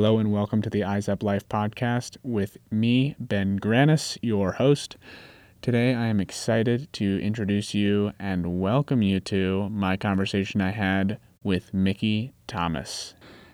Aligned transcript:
Hello 0.00 0.16
and 0.16 0.32
welcome 0.32 0.62
to 0.62 0.70
the 0.70 0.82
Eyes 0.82 1.10
Up 1.10 1.22
Life 1.22 1.46
podcast 1.46 2.16
with 2.22 2.56
me, 2.70 3.16
Ben 3.20 3.58
Granis, 3.60 4.16
your 4.22 4.52
host. 4.52 4.96
Today 5.60 5.94
I 5.94 6.06
am 6.06 6.20
excited 6.20 6.90
to 6.94 7.20
introduce 7.20 7.74
you 7.74 8.12
and 8.18 8.62
welcome 8.62 9.02
you 9.02 9.20
to 9.20 9.68
my 9.68 9.98
conversation 9.98 10.62
I 10.62 10.70
had 10.70 11.18
with 11.42 11.74
Mickey 11.74 12.32
Thomas. 12.46 13.12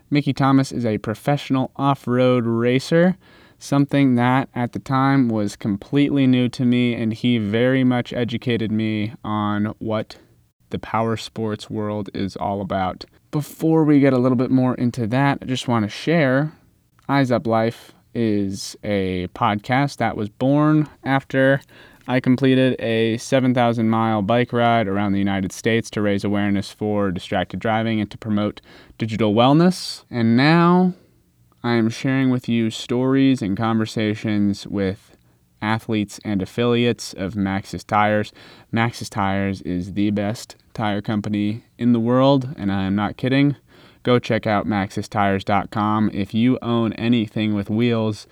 Mickey 0.08 0.32
Thomas 0.32 0.70
is 0.70 0.86
a 0.86 0.98
professional 0.98 1.72
off 1.74 2.06
road 2.06 2.46
racer, 2.46 3.16
something 3.58 4.14
that 4.14 4.48
at 4.54 4.72
the 4.72 4.78
time 4.78 5.28
was 5.28 5.56
completely 5.56 6.28
new 6.28 6.48
to 6.50 6.64
me, 6.64 6.94
and 6.94 7.12
he 7.12 7.38
very 7.38 7.82
much 7.82 8.12
educated 8.12 8.70
me 8.70 9.14
on 9.24 9.74
what 9.80 10.18
the 10.70 10.78
power 10.78 11.16
sports 11.16 11.68
world 11.68 12.08
is 12.14 12.36
all 12.36 12.60
about. 12.60 13.04
Before 13.36 13.84
we 13.84 14.00
get 14.00 14.14
a 14.14 14.18
little 14.18 14.38
bit 14.38 14.50
more 14.50 14.74
into 14.76 15.06
that, 15.08 15.40
I 15.42 15.44
just 15.44 15.68
want 15.68 15.82
to 15.82 15.90
share 15.90 16.52
Eyes 17.06 17.30
Up 17.30 17.46
Life 17.46 17.92
is 18.14 18.78
a 18.82 19.28
podcast 19.34 19.98
that 19.98 20.16
was 20.16 20.30
born 20.30 20.88
after 21.04 21.60
I 22.08 22.18
completed 22.18 22.80
a 22.80 23.18
7,000 23.18 23.90
mile 23.90 24.22
bike 24.22 24.54
ride 24.54 24.88
around 24.88 25.12
the 25.12 25.18
United 25.18 25.52
States 25.52 25.90
to 25.90 26.00
raise 26.00 26.24
awareness 26.24 26.70
for 26.70 27.10
distracted 27.10 27.60
driving 27.60 28.00
and 28.00 28.10
to 28.10 28.16
promote 28.16 28.62
digital 28.96 29.34
wellness. 29.34 30.04
And 30.10 30.34
now 30.34 30.94
I 31.62 31.72
am 31.72 31.90
sharing 31.90 32.30
with 32.30 32.48
you 32.48 32.70
stories 32.70 33.42
and 33.42 33.54
conversations 33.54 34.66
with 34.66 35.14
athletes 35.60 36.18
and 36.24 36.40
affiliates 36.40 37.12
of 37.12 37.34
Maxxis 37.34 37.86
Tires. 37.86 38.32
Maxxis 38.72 39.10
Tires 39.10 39.60
is 39.60 39.92
the 39.92 40.08
best 40.10 40.56
tire 40.76 41.00
company 41.00 41.64
in 41.78 41.92
the 41.92 42.00
world, 42.00 42.54
and 42.56 42.70
I 42.70 42.84
am 42.84 42.94
not 42.94 43.16
kidding. 43.16 43.56
Go 44.02 44.18
check 44.20 44.46
out 44.46 44.66
maxxistires.com. 44.66 46.10
If 46.12 46.34
you 46.34 46.58
own 46.62 46.92
anything 46.92 47.54
with 47.54 47.68
wheels, 47.70 48.28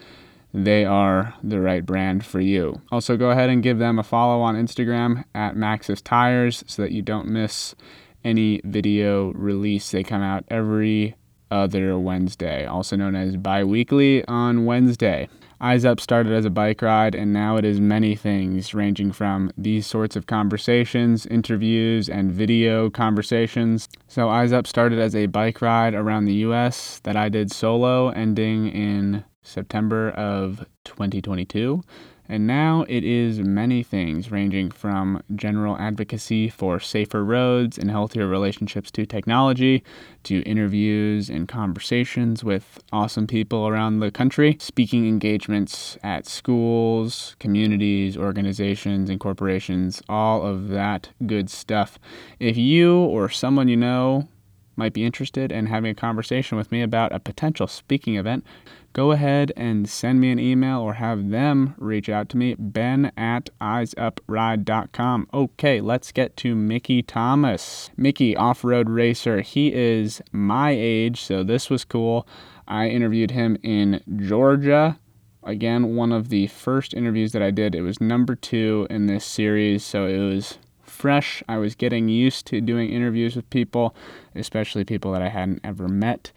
they 0.52 0.84
are 0.84 1.34
the 1.42 1.60
right 1.60 1.84
brand 1.84 2.24
for 2.24 2.40
you. 2.40 2.80
Also, 2.92 3.16
go 3.16 3.30
ahead 3.30 3.50
and 3.50 3.62
give 3.62 3.78
them 3.78 3.98
a 3.98 4.04
follow 4.04 4.40
on 4.40 4.54
Instagram 4.54 5.24
at 5.34 5.56
Maxxis 5.56 6.00
Tires 6.00 6.62
so 6.68 6.82
that 6.82 6.92
you 6.92 7.02
don't 7.02 7.26
miss 7.26 7.74
any 8.22 8.60
video 8.64 9.32
release. 9.32 9.90
They 9.90 10.04
come 10.04 10.22
out 10.22 10.44
every 10.48 11.16
other 11.50 11.98
Wednesday, 11.98 12.66
also 12.66 12.94
known 12.94 13.16
as 13.16 13.36
bi 13.36 13.64
weekly 13.64 14.24
on 14.26 14.64
Wednesday. 14.64 15.28
Eyes 15.64 15.86
Up 15.86 15.98
started 15.98 16.34
as 16.34 16.44
a 16.44 16.50
bike 16.50 16.82
ride, 16.82 17.14
and 17.14 17.32
now 17.32 17.56
it 17.56 17.64
is 17.64 17.80
many 17.80 18.14
things, 18.14 18.74
ranging 18.74 19.12
from 19.12 19.50
these 19.56 19.86
sorts 19.86 20.14
of 20.14 20.26
conversations, 20.26 21.24
interviews, 21.24 22.06
and 22.06 22.30
video 22.30 22.90
conversations. 22.90 23.88
So, 24.06 24.28
Eyes 24.28 24.52
Up 24.52 24.66
started 24.66 24.98
as 24.98 25.16
a 25.16 25.24
bike 25.24 25.62
ride 25.62 25.94
around 25.94 26.26
the 26.26 26.34
US 26.48 27.00
that 27.04 27.16
I 27.16 27.30
did 27.30 27.50
solo, 27.50 28.10
ending 28.10 28.68
in 28.68 29.24
September 29.42 30.10
of 30.10 30.66
2022. 30.84 31.82
And 32.26 32.46
now 32.46 32.86
it 32.88 33.04
is 33.04 33.40
many 33.40 33.82
things, 33.82 34.30
ranging 34.30 34.70
from 34.70 35.22
general 35.36 35.76
advocacy 35.76 36.48
for 36.48 36.80
safer 36.80 37.22
roads 37.22 37.76
and 37.76 37.90
healthier 37.90 38.26
relationships 38.26 38.90
to 38.92 39.04
technology, 39.04 39.84
to 40.22 40.40
interviews 40.42 41.28
and 41.28 41.46
conversations 41.46 42.42
with 42.42 42.82
awesome 42.92 43.26
people 43.26 43.68
around 43.68 44.00
the 44.00 44.10
country, 44.10 44.56
speaking 44.58 45.06
engagements 45.06 45.98
at 46.02 46.26
schools, 46.26 47.36
communities, 47.40 48.16
organizations, 48.16 49.10
and 49.10 49.20
corporations, 49.20 50.02
all 50.08 50.46
of 50.46 50.68
that 50.68 51.10
good 51.26 51.50
stuff. 51.50 51.98
If 52.40 52.56
you 52.56 52.96
or 52.96 53.28
someone 53.28 53.68
you 53.68 53.76
know 53.76 54.28
might 54.76 54.92
be 54.92 55.04
interested 55.04 55.52
in 55.52 55.66
having 55.66 55.90
a 55.90 55.94
conversation 55.94 56.56
with 56.56 56.72
me 56.72 56.82
about 56.82 57.12
a 57.12 57.20
potential 57.20 57.66
speaking 57.66 58.16
event, 58.16 58.44
go 58.94 59.10
ahead 59.10 59.52
and 59.56 59.88
send 59.88 60.20
me 60.20 60.30
an 60.30 60.38
email 60.38 60.80
or 60.80 60.94
have 60.94 61.28
them 61.30 61.74
reach 61.76 62.08
out 62.08 62.28
to 62.30 62.36
me, 62.38 62.54
ben 62.58 63.12
at 63.16 63.50
eyesupride.com. 63.60 65.28
Okay, 65.34 65.80
let's 65.80 66.12
get 66.12 66.36
to 66.38 66.54
Mickey 66.54 67.02
Thomas. 67.02 67.90
Mickey, 67.96 68.34
off 68.36 68.64
road 68.64 68.88
racer. 68.88 69.42
He 69.42 69.74
is 69.74 70.22
my 70.32 70.70
age, 70.70 71.20
so 71.20 71.42
this 71.42 71.68
was 71.68 71.84
cool. 71.84 72.26
I 72.66 72.88
interviewed 72.88 73.32
him 73.32 73.58
in 73.62 74.00
Georgia. 74.16 74.98
Again, 75.42 75.96
one 75.96 76.12
of 76.12 76.28
the 76.28 76.46
first 76.46 76.94
interviews 76.94 77.32
that 77.32 77.42
I 77.42 77.50
did. 77.50 77.74
It 77.74 77.82
was 77.82 78.00
number 78.00 78.36
two 78.36 78.86
in 78.88 79.06
this 79.06 79.26
series, 79.26 79.84
so 79.84 80.06
it 80.06 80.18
was 80.18 80.58
fresh. 80.82 81.42
I 81.48 81.58
was 81.58 81.74
getting 81.74 82.08
used 82.08 82.46
to 82.46 82.60
doing 82.60 82.90
interviews 82.90 83.34
with 83.34 83.50
people, 83.50 83.94
especially 84.36 84.84
people 84.84 85.10
that 85.12 85.20
I 85.20 85.28
hadn't 85.28 85.60
ever 85.64 85.88
met. 85.88 86.30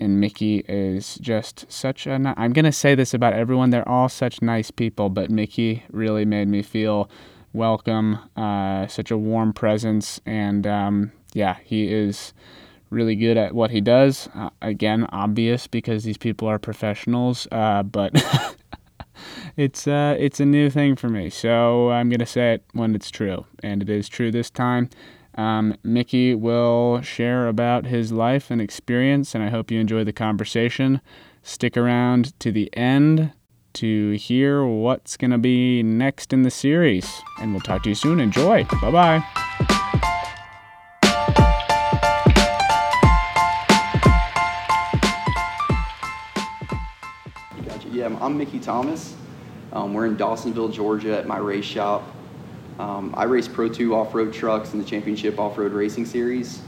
And 0.00 0.18
Mickey 0.18 0.64
is 0.66 1.16
just 1.16 1.70
such 1.70 2.06
a. 2.06 2.34
I'm 2.36 2.52
going 2.52 2.64
to 2.64 2.72
say 2.72 2.94
this 2.94 3.14
about 3.14 3.34
everyone. 3.34 3.70
They're 3.70 3.88
all 3.88 4.08
such 4.08 4.40
nice 4.42 4.70
people, 4.70 5.10
but 5.10 5.30
Mickey 5.30 5.84
really 5.90 6.24
made 6.24 6.48
me 6.48 6.62
feel 6.62 7.10
welcome, 7.52 8.18
uh, 8.36 8.86
such 8.86 9.10
a 9.10 9.18
warm 9.18 9.52
presence. 9.52 10.20
And 10.24 10.66
um, 10.66 11.12
yeah, 11.34 11.58
he 11.62 11.92
is 11.92 12.32
really 12.90 13.14
good 13.14 13.36
at 13.36 13.54
what 13.54 13.70
he 13.70 13.80
does. 13.80 14.28
Uh, 14.34 14.50
again, 14.62 15.06
obvious 15.12 15.66
because 15.66 16.04
these 16.04 16.18
people 16.18 16.48
are 16.48 16.58
professionals, 16.58 17.46
uh, 17.52 17.82
but 17.82 18.12
it's 19.56 19.86
uh, 19.86 20.16
it's 20.18 20.40
a 20.40 20.44
new 20.44 20.68
thing 20.70 20.96
for 20.96 21.08
me. 21.08 21.30
So 21.30 21.90
I'm 21.90 22.10
gonna 22.10 22.26
say 22.26 22.54
it 22.54 22.64
when 22.72 22.94
it's 22.94 23.10
true, 23.10 23.46
and 23.62 23.82
it 23.82 23.88
is 23.88 24.08
true 24.08 24.30
this 24.30 24.50
time. 24.50 24.90
Um, 25.34 25.76
Mickey 25.82 26.34
will 26.34 27.00
share 27.02 27.48
about 27.48 27.86
his 27.86 28.12
life 28.12 28.50
and 28.50 28.60
experience, 28.60 29.34
and 29.34 29.44
I 29.44 29.48
hope 29.48 29.70
you 29.70 29.80
enjoy 29.80 30.04
the 30.04 30.12
conversation. 30.12 31.00
Stick 31.42 31.76
around 31.76 32.38
to 32.40 32.52
the 32.52 32.68
end 32.76 33.32
to 33.74 34.12
hear 34.12 34.64
what's 34.64 35.16
going 35.16 35.30
to 35.30 35.38
be 35.38 35.82
next 35.82 36.32
in 36.32 36.42
the 36.42 36.50
series. 36.50 37.08
And 37.40 37.52
we'll 37.52 37.60
talk 37.60 37.82
to 37.84 37.88
you 37.90 37.94
soon. 37.94 38.20
Enjoy. 38.20 38.64
Bye 38.82 38.90
bye. 38.90 39.24
Yeah, 47.92 48.16
I'm 48.22 48.38
Mickey 48.38 48.58
Thomas. 48.58 49.14
Um, 49.74 49.92
we're 49.92 50.06
in 50.06 50.16
Dawsonville, 50.16 50.72
Georgia 50.72 51.18
at 51.18 51.26
my 51.26 51.36
race 51.36 51.66
shop. 51.66 52.02
Um, 52.80 53.12
I 53.14 53.24
race 53.24 53.46
Pro 53.46 53.68
2 53.68 53.94
off 53.94 54.14
road 54.14 54.32
trucks 54.32 54.72
in 54.72 54.78
the 54.78 54.84
Championship 54.86 55.38
Off 55.38 55.58
Road 55.58 55.72
Racing 55.72 56.06
Series. 56.06 56.62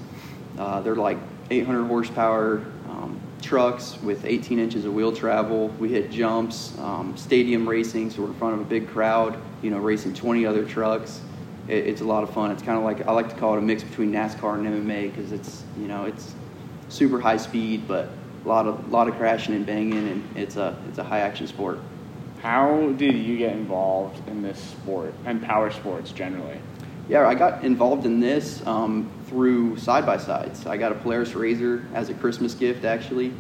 Uh, 0.59 0.83
they're 0.83 0.95
like 0.95 1.17
800 1.51 1.87
horsepower 1.87 2.59
um, 2.87 3.19
trucks 3.41 3.97
with 4.03 4.27
18 4.27 4.59
inches 4.59 4.85
of 4.85 4.93
wheel 4.93 5.11
travel. 5.11 5.69
We 5.79 5.89
hit 5.89 6.11
jumps, 6.11 6.77
um, 6.81 7.17
stadium 7.17 7.67
racing, 7.67 8.11
so 8.11 8.21
we're 8.21 8.29
in 8.29 8.35
front 8.35 8.55
of 8.57 8.61
a 8.61 8.65
big 8.65 8.89
crowd, 8.89 9.39
you 9.63 9.71
know, 9.71 9.79
racing 9.79 10.13
20 10.13 10.45
other 10.45 10.67
trucks. 10.67 11.23
It, 11.67 11.87
it's 11.87 12.03
a 12.03 12.05
lot 12.05 12.23
of 12.23 12.29
fun. 12.29 12.51
It's 12.51 12.63
kind 12.63 12.77
of 12.77 12.85
like, 12.85 13.07
I 13.07 13.13
like 13.13 13.31
to 13.31 13.37
call 13.37 13.55
it 13.55 13.59
a 13.59 13.63
mix 13.63 13.83
between 13.83 14.13
NASCAR 14.13 14.59
and 14.59 14.67
MMA 14.67 15.17
because 15.17 15.33
it's, 15.33 15.65
you 15.79 15.89
know, 15.89 16.05
it's 16.05 16.35
super 16.91 17.23
high 17.23 17.39
speed, 17.39 17.89
but 17.89 18.11
a 18.45 18.49
lot 18.49 18.67
of, 18.67 18.93
lot 18.93 19.09
of 19.09 19.15
crashing 19.15 19.55
and 19.55 19.65
banging, 19.65 20.07
and 20.09 20.37
it's 20.37 20.57
a, 20.57 20.77
it's 20.91 20.99
a 20.99 21.05
high 21.05 21.21
action 21.21 21.47
sport. 21.47 21.79
How 22.43 22.91
did 22.97 23.15
you 23.15 23.39
get 23.39 23.53
involved 23.53 24.29
in 24.29 24.43
this 24.43 24.59
sport 24.59 25.15
and 25.27 25.41
power 25.41 25.71
sports 25.71 26.11
generally? 26.11 26.59
Yeah, 27.09 27.29
I 27.29 27.37
got 27.37 27.63
involved 27.63 28.05
in 28.05 28.19
this 28.19 28.67
um, 28.67 29.09
through 29.29 29.77
side 29.77 30.05
by 30.05 30.17
sides. 30.17 30.67
I 30.67 30.77
got 30.77 30.91
a 30.91 30.97
Polaris 30.97 31.31
RZR 31.31 31.95
as 31.95 32.09
a 32.09 32.15
Christmas 32.15 32.55
gift 32.55 32.85
actually 32.85 33.33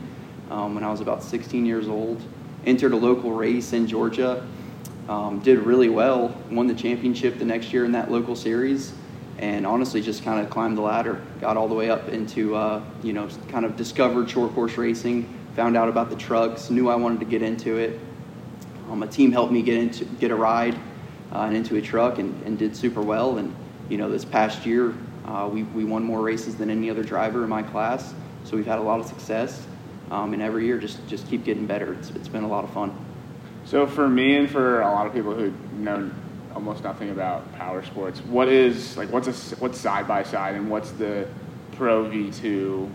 um, 0.52 0.76
when 0.76 0.84
I 0.84 0.90
was 0.92 1.00
about 1.00 1.24
16 1.24 1.66
years 1.66 1.88
old. 1.88 2.22
Entered 2.64 2.92
a 2.92 2.96
local 2.96 3.32
race 3.32 3.72
in 3.72 3.88
Georgia, 3.88 4.46
um, 5.08 5.40
did 5.40 5.58
really 5.58 5.88
well, 5.88 6.32
won 6.48 6.68
the 6.68 6.74
championship 6.74 7.40
the 7.40 7.44
next 7.44 7.72
year 7.72 7.84
in 7.84 7.90
that 7.90 8.08
local 8.08 8.36
series, 8.36 8.92
and 9.38 9.66
honestly 9.66 10.00
just 10.00 10.22
kind 10.22 10.40
of 10.40 10.48
climbed 10.48 10.78
the 10.78 10.82
ladder. 10.82 11.20
Got 11.40 11.56
all 11.56 11.66
the 11.66 11.74
way 11.74 11.90
up 11.90 12.08
into, 12.10 12.54
uh, 12.54 12.80
you 13.02 13.12
know, 13.12 13.28
kind 13.48 13.64
of 13.64 13.76
discovered 13.76 14.30
short 14.30 14.54
course 14.54 14.78
racing, 14.78 15.26
found 15.56 15.76
out 15.76 15.88
about 15.88 16.08
the 16.08 16.14
trucks, 16.14 16.70
knew 16.70 16.88
I 16.88 16.94
wanted 16.94 17.18
to 17.18 17.26
get 17.26 17.42
into 17.42 17.78
it 17.78 17.98
um, 18.90 19.02
a 19.02 19.06
team 19.06 19.32
helped 19.32 19.52
me 19.52 19.62
get 19.62 19.78
into 19.78 20.04
get 20.04 20.30
a 20.30 20.34
ride 20.34 20.74
uh, 21.32 21.40
and 21.40 21.56
into 21.56 21.76
a 21.76 21.82
truck 21.82 22.18
and, 22.18 22.40
and 22.44 22.58
did 22.58 22.76
super 22.76 23.02
well. 23.02 23.38
And 23.38 23.54
you 23.88 23.98
know, 23.98 24.10
this 24.10 24.24
past 24.24 24.66
year 24.66 24.94
uh, 25.24 25.48
we 25.52 25.62
we 25.64 25.84
won 25.84 26.02
more 26.02 26.20
races 26.20 26.56
than 26.56 26.70
any 26.70 26.90
other 26.90 27.02
driver 27.02 27.44
in 27.44 27.50
my 27.50 27.62
class. 27.62 28.14
So 28.44 28.56
we've 28.56 28.66
had 28.66 28.78
a 28.78 28.82
lot 28.82 29.00
of 29.00 29.06
success. 29.06 29.66
Um, 30.10 30.34
and 30.34 30.42
every 30.42 30.66
year 30.66 30.78
just 30.78 31.06
just 31.08 31.28
keep 31.28 31.44
getting 31.44 31.66
better. 31.66 31.94
It's 31.94 32.10
it's 32.10 32.28
been 32.28 32.44
a 32.44 32.48
lot 32.48 32.64
of 32.64 32.70
fun. 32.70 32.94
So 33.64 33.86
for 33.86 34.08
me 34.08 34.36
and 34.36 34.50
for 34.50 34.80
a 34.80 34.90
lot 34.90 35.06
of 35.06 35.14
people 35.14 35.34
who 35.34 35.52
know 35.74 36.10
almost 36.54 36.82
nothing 36.84 37.10
about 37.10 37.50
power 37.54 37.82
sports, 37.82 38.20
what 38.20 38.48
is 38.48 38.96
like 38.96 39.10
what's 39.10 39.28
a 39.28 39.56
what's 39.56 39.78
side 39.78 40.06
by 40.06 40.22
side 40.22 40.54
and 40.54 40.68
what's 40.70 40.90
the 40.92 41.26
Pro 41.72 42.04
V2? 42.04 42.90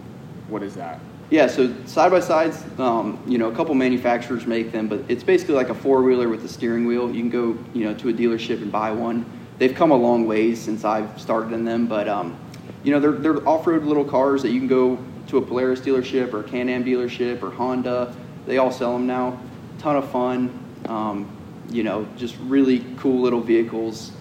What 0.48 0.62
is 0.62 0.76
that? 0.76 1.00
Yeah, 1.30 1.48
so 1.48 1.74
side 1.86 2.12
by 2.12 2.22
sides, 2.22 2.64
um, 2.80 3.22
you 3.28 3.38
know, 3.38 3.50
a 3.50 3.56
couple 3.56 3.76
manufacturers 3.76 4.48
make 4.48 4.72
them, 4.72 4.88
but 4.88 5.02
it's 5.10 5.24
basically 5.24 5.56
like 5.56 5.68
a 5.68 5.76
four 5.76 6.02
wheeler 6.02 6.30
with 6.30 6.46
a 6.46 6.48
steering 6.48 6.86
wheel. 6.86 7.12
You 7.12 7.22
can 7.22 7.30
go, 7.30 7.58
you 7.74 7.84
know, 7.84 7.94
to 7.96 8.10
a 8.10 8.14
dealership 8.14 8.62
and 8.62 8.72
buy 8.72 8.92
one. 8.92 9.26
They've 9.58 9.76
come 9.76 9.92
a 9.92 9.96
long 9.96 10.26
ways 10.26 10.62
since 10.62 10.86
I've 10.86 11.20
started 11.20 11.52
in 11.52 11.66
them, 11.66 11.86
but 11.86 12.08
um, 12.08 12.38
you 12.84 12.92
know, 12.92 13.00
they're 13.02 13.12
they're 13.12 13.48
off 13.48 13.68
road 13.68 13.84
little 13.84 14.06
cars 14.06 14.42
that 14.44 14.52
you 14.52 14.60
can 14.60 14.70
go 14.70 14.98
to 15.28 15.38
a 15.38 15.42
Polaris 15.42 15.82
dealership 15.82 16.32
or 16.32 16.40
a 16.40 16.44
Can-Am 16.44 16.86
dealership 16.86 17.44
or 17.44 17.52
Honda. 17.52 18.16
They 18.46 18.58
all 18.58 18.72
sell 18.72 18.94
them 18.94 19.06
now. 19.06 19.38
Ton 19.80 19.98
of 19.98 20.10
fun. 20.10 20.58
Um, 20.88 21.30
you 21.70 21.84
know, 21.84 22.08
just 22.16 22.38
really 22.44 22.86
cool 22.98 23.20
little 23.20 23.42
vehicles. 23.42 24.14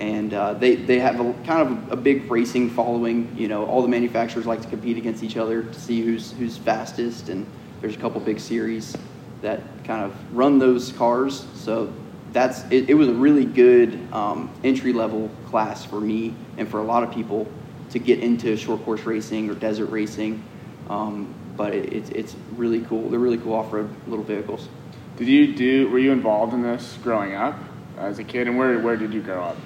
And 0.00 0.32
uh, 0.32 0.54
they, 0.54 0.76
they 0.76 0.98
have 0.98 1.20
a 1.20 1.32
kind 1.44 1.68
of 1.68 1.92
a 1.92 1.96
big 1.96 2.30
racing 2.30 2.70
following. 2.70 3.32
You 3.36 3.48
know, 3.48 3.66
all 3.66 3.82
the 3.82 3.88
manufacturers 3.88 4.46
like 4.46 4.62
to 4.62 4.68
compete 4.68 4.96
against 4.96 5.22
each 5.22 5.36
other 5.36 5.62
to 5.62 5.80
see 5.80 6.00
who's 6.00 6.32
who's 6.32 6.56
fastest. 6.56 7.28
And 7.28 7.46
there's 7.80 7.96
a 7.96 7.98
couple 7.98 8.18
big 8.20 8.40
series 8.40 8.96
that 9.42 9.60
kind 9.84 10.02
of 10.02 10.36
run 10.36 10.58
those 10.58 10.92
cars. 10.92 11.46
So 11.54 11.92
that's 12.32 12.64
it, 12.70 12.88
it 12.88 12.94
was 12.94 13.08
a 13.08 13.12
really 13.12 13.44
good 13.44 14.00
um, 14.12 14.50
entry 14.64 14.92
level 14.92 15.30
class 15.46 15.84
for 15.84 16.00
me 16.00 16.34
and 16.56 16.68
for 16.68 16.78
a 16.78 16.84
lot 16.84 17.02
of 17.02 17.12
people 17.12 17.46
to 17.90 17.98
get 17.98 18.20
into 18.20 18.56
short 18.56 18.84
course 18.84 19.02
racing 19.02 19.50
or 19.50 19.54
desert 19.54 19.86
racing. 19.86 20.42
Um, 20.88 21.34
but 21.56 21.74
it, 21.74 21.92
it's 21.92 22.10
it's 22.10 22.36
really 22.56 22.80
cool. 22.82 23.10
They're 23.10 23.18
really 23.18 23.38
cool 23.38 23.54
off 23.54 23.72
road 23.72 23.90
little 24.06 24.24
vehicles. 24.24 24.68
Did 25.16 25.28
you 25.28 25.54
do? 25.54 25.90
Were 25.90 25.98
you 25.98 26.12
involved 26.12 26.54
in 26.54 26.62
this 26.62 26.98
growing 27.02 27.34
up 27.34 27.58
as 27.98 28.18
a 28.18 28.24
kid? 28.24 28.48
And 28.48 28.56
where 28.56 28.78
where 28.78 28.96
did 28.96 29.12
you 29.12 29.20
grow 29.20 29.42
up? 29.42 29.56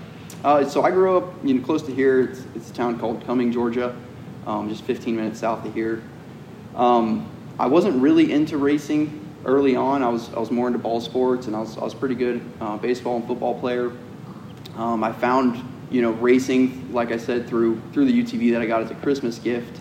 Uh, 0.44 0.62
so 0.62 0.82
I 0.82 0.90
grew 0.90 1.16
up 1.16 1.32
you 1.42 1.54
know 1.54 1.64
close 1.64 1.80
to 1.84 1.94
here. 1.94 2.20
It's, 2.20 2.44
it's 2.54 2.70
a 2.70 2.74
town 2.74 2.98
called 3.00 3.24
Cumming, 3.24 3.50
Georgia, 3.50 3.96
um, 4.46 4.68
just 4.68 4.84
15 4.84 5.16
minutes 5.16 5.40
south 5.40 5.64
of 5.64 5.72
here. 5.72 6.02
Um, 6.76 7.30
I 7.58 7.66
wasn't 7.66 8.02
really 8.02 8.30
into 8.30 8.58
racing 8.58 9.26
early 9.46 9.74
on. 9.74 10.02
I 10.02 10.08
was 10.10 10.28
I 10.34 10.38
was 10.38 10.50
more 10.50 10.66
into 10.66 10.78
ball 10.78 11.00
sports, 11.00 11.46
and 11.46 11.56
I 11.56 11.60
was 11.60 11.78
I 11.78 11.80
was 11.80 11.94
pretty 11.94 12.14
good 12.14 12.44
uh, 12.60 12.76
baseball 12.76 13.16
and 13.16 13.26
football 13.26 13.58
player. 13.58 13.90
Um, 14.76 15.02
I 15.02 15.12
found 15.12 15.66
you 15.90 16.02
know 16.02 16.10
racing, 16.10 16.92
like 16.92 17.10
I 17.10 17.16
said, 17.16 17.48
through 17.48 17.80
through 17.94 18.04
the 18.04 18.22
UTV 18.22 18.52
that 18.52 18.60
I 18.60 18.66
got 18.66 18.82
as 18.82 18.90
a 18.90 18.96
Christmas 18.96 19.38
gift. 19.38 19.80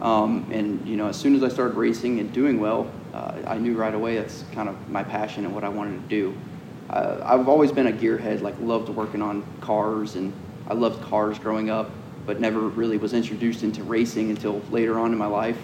Um, 0.00 0.48
and 0.52 0.86
you 0.86 0.96
know, 0.96 1.08
as 1.08 1.16
soon 1.16 1.34
as 1.34 1.42
I 1.42 1.48
started 1.48 1.76
racing 1.76 2.20
and 2.20 2.32
doing 2.32 2.60
well, 2.60 2.88
uh, 3.12 3.42
I 3.44 3.58
knew 3.58 3.74
right 3.74 3.92
away 3.92 4.18
that's 4.18 4.44
kind 4.52 4.68
of 4.68 4.88
my 4.88 5.02
passion 5.02 5.44
and 5.44 5.52
what 5.52 5.64
I 5.64 5.68
wanted 5.68 6.00
to 6.00 6.08
do. 6.08 6.38
Uh, 6.90 7.22
I've 7.24 7.48
always 7.48 7.70
been 7.70 7.86
a 7.86 7.92
gearhead, 7.92 8.40
like 8.42 8.56
loved 8.60 8.88
working 8.88 9.22
on 9.22 9.44
cars, 9.60 10.16
and 10.16 10.32
I 10.68 10.74
loved 10.74 11.00
cars 11.04 11.38
growing 11.38 11.70
up, 11.70 11.88
but 12.26 12.40
never 12.40 12.58
really 12.58 12.96
was 12.96 13.12
introduced 13.12 13.62
into 13.62 13.84
racing 13.84 14.30
until 14.30 14.60
later 14.70 14.98
on 14.98 15.12
in 15.12 15.18
my 15.18 15.26
life. 15.26 15.58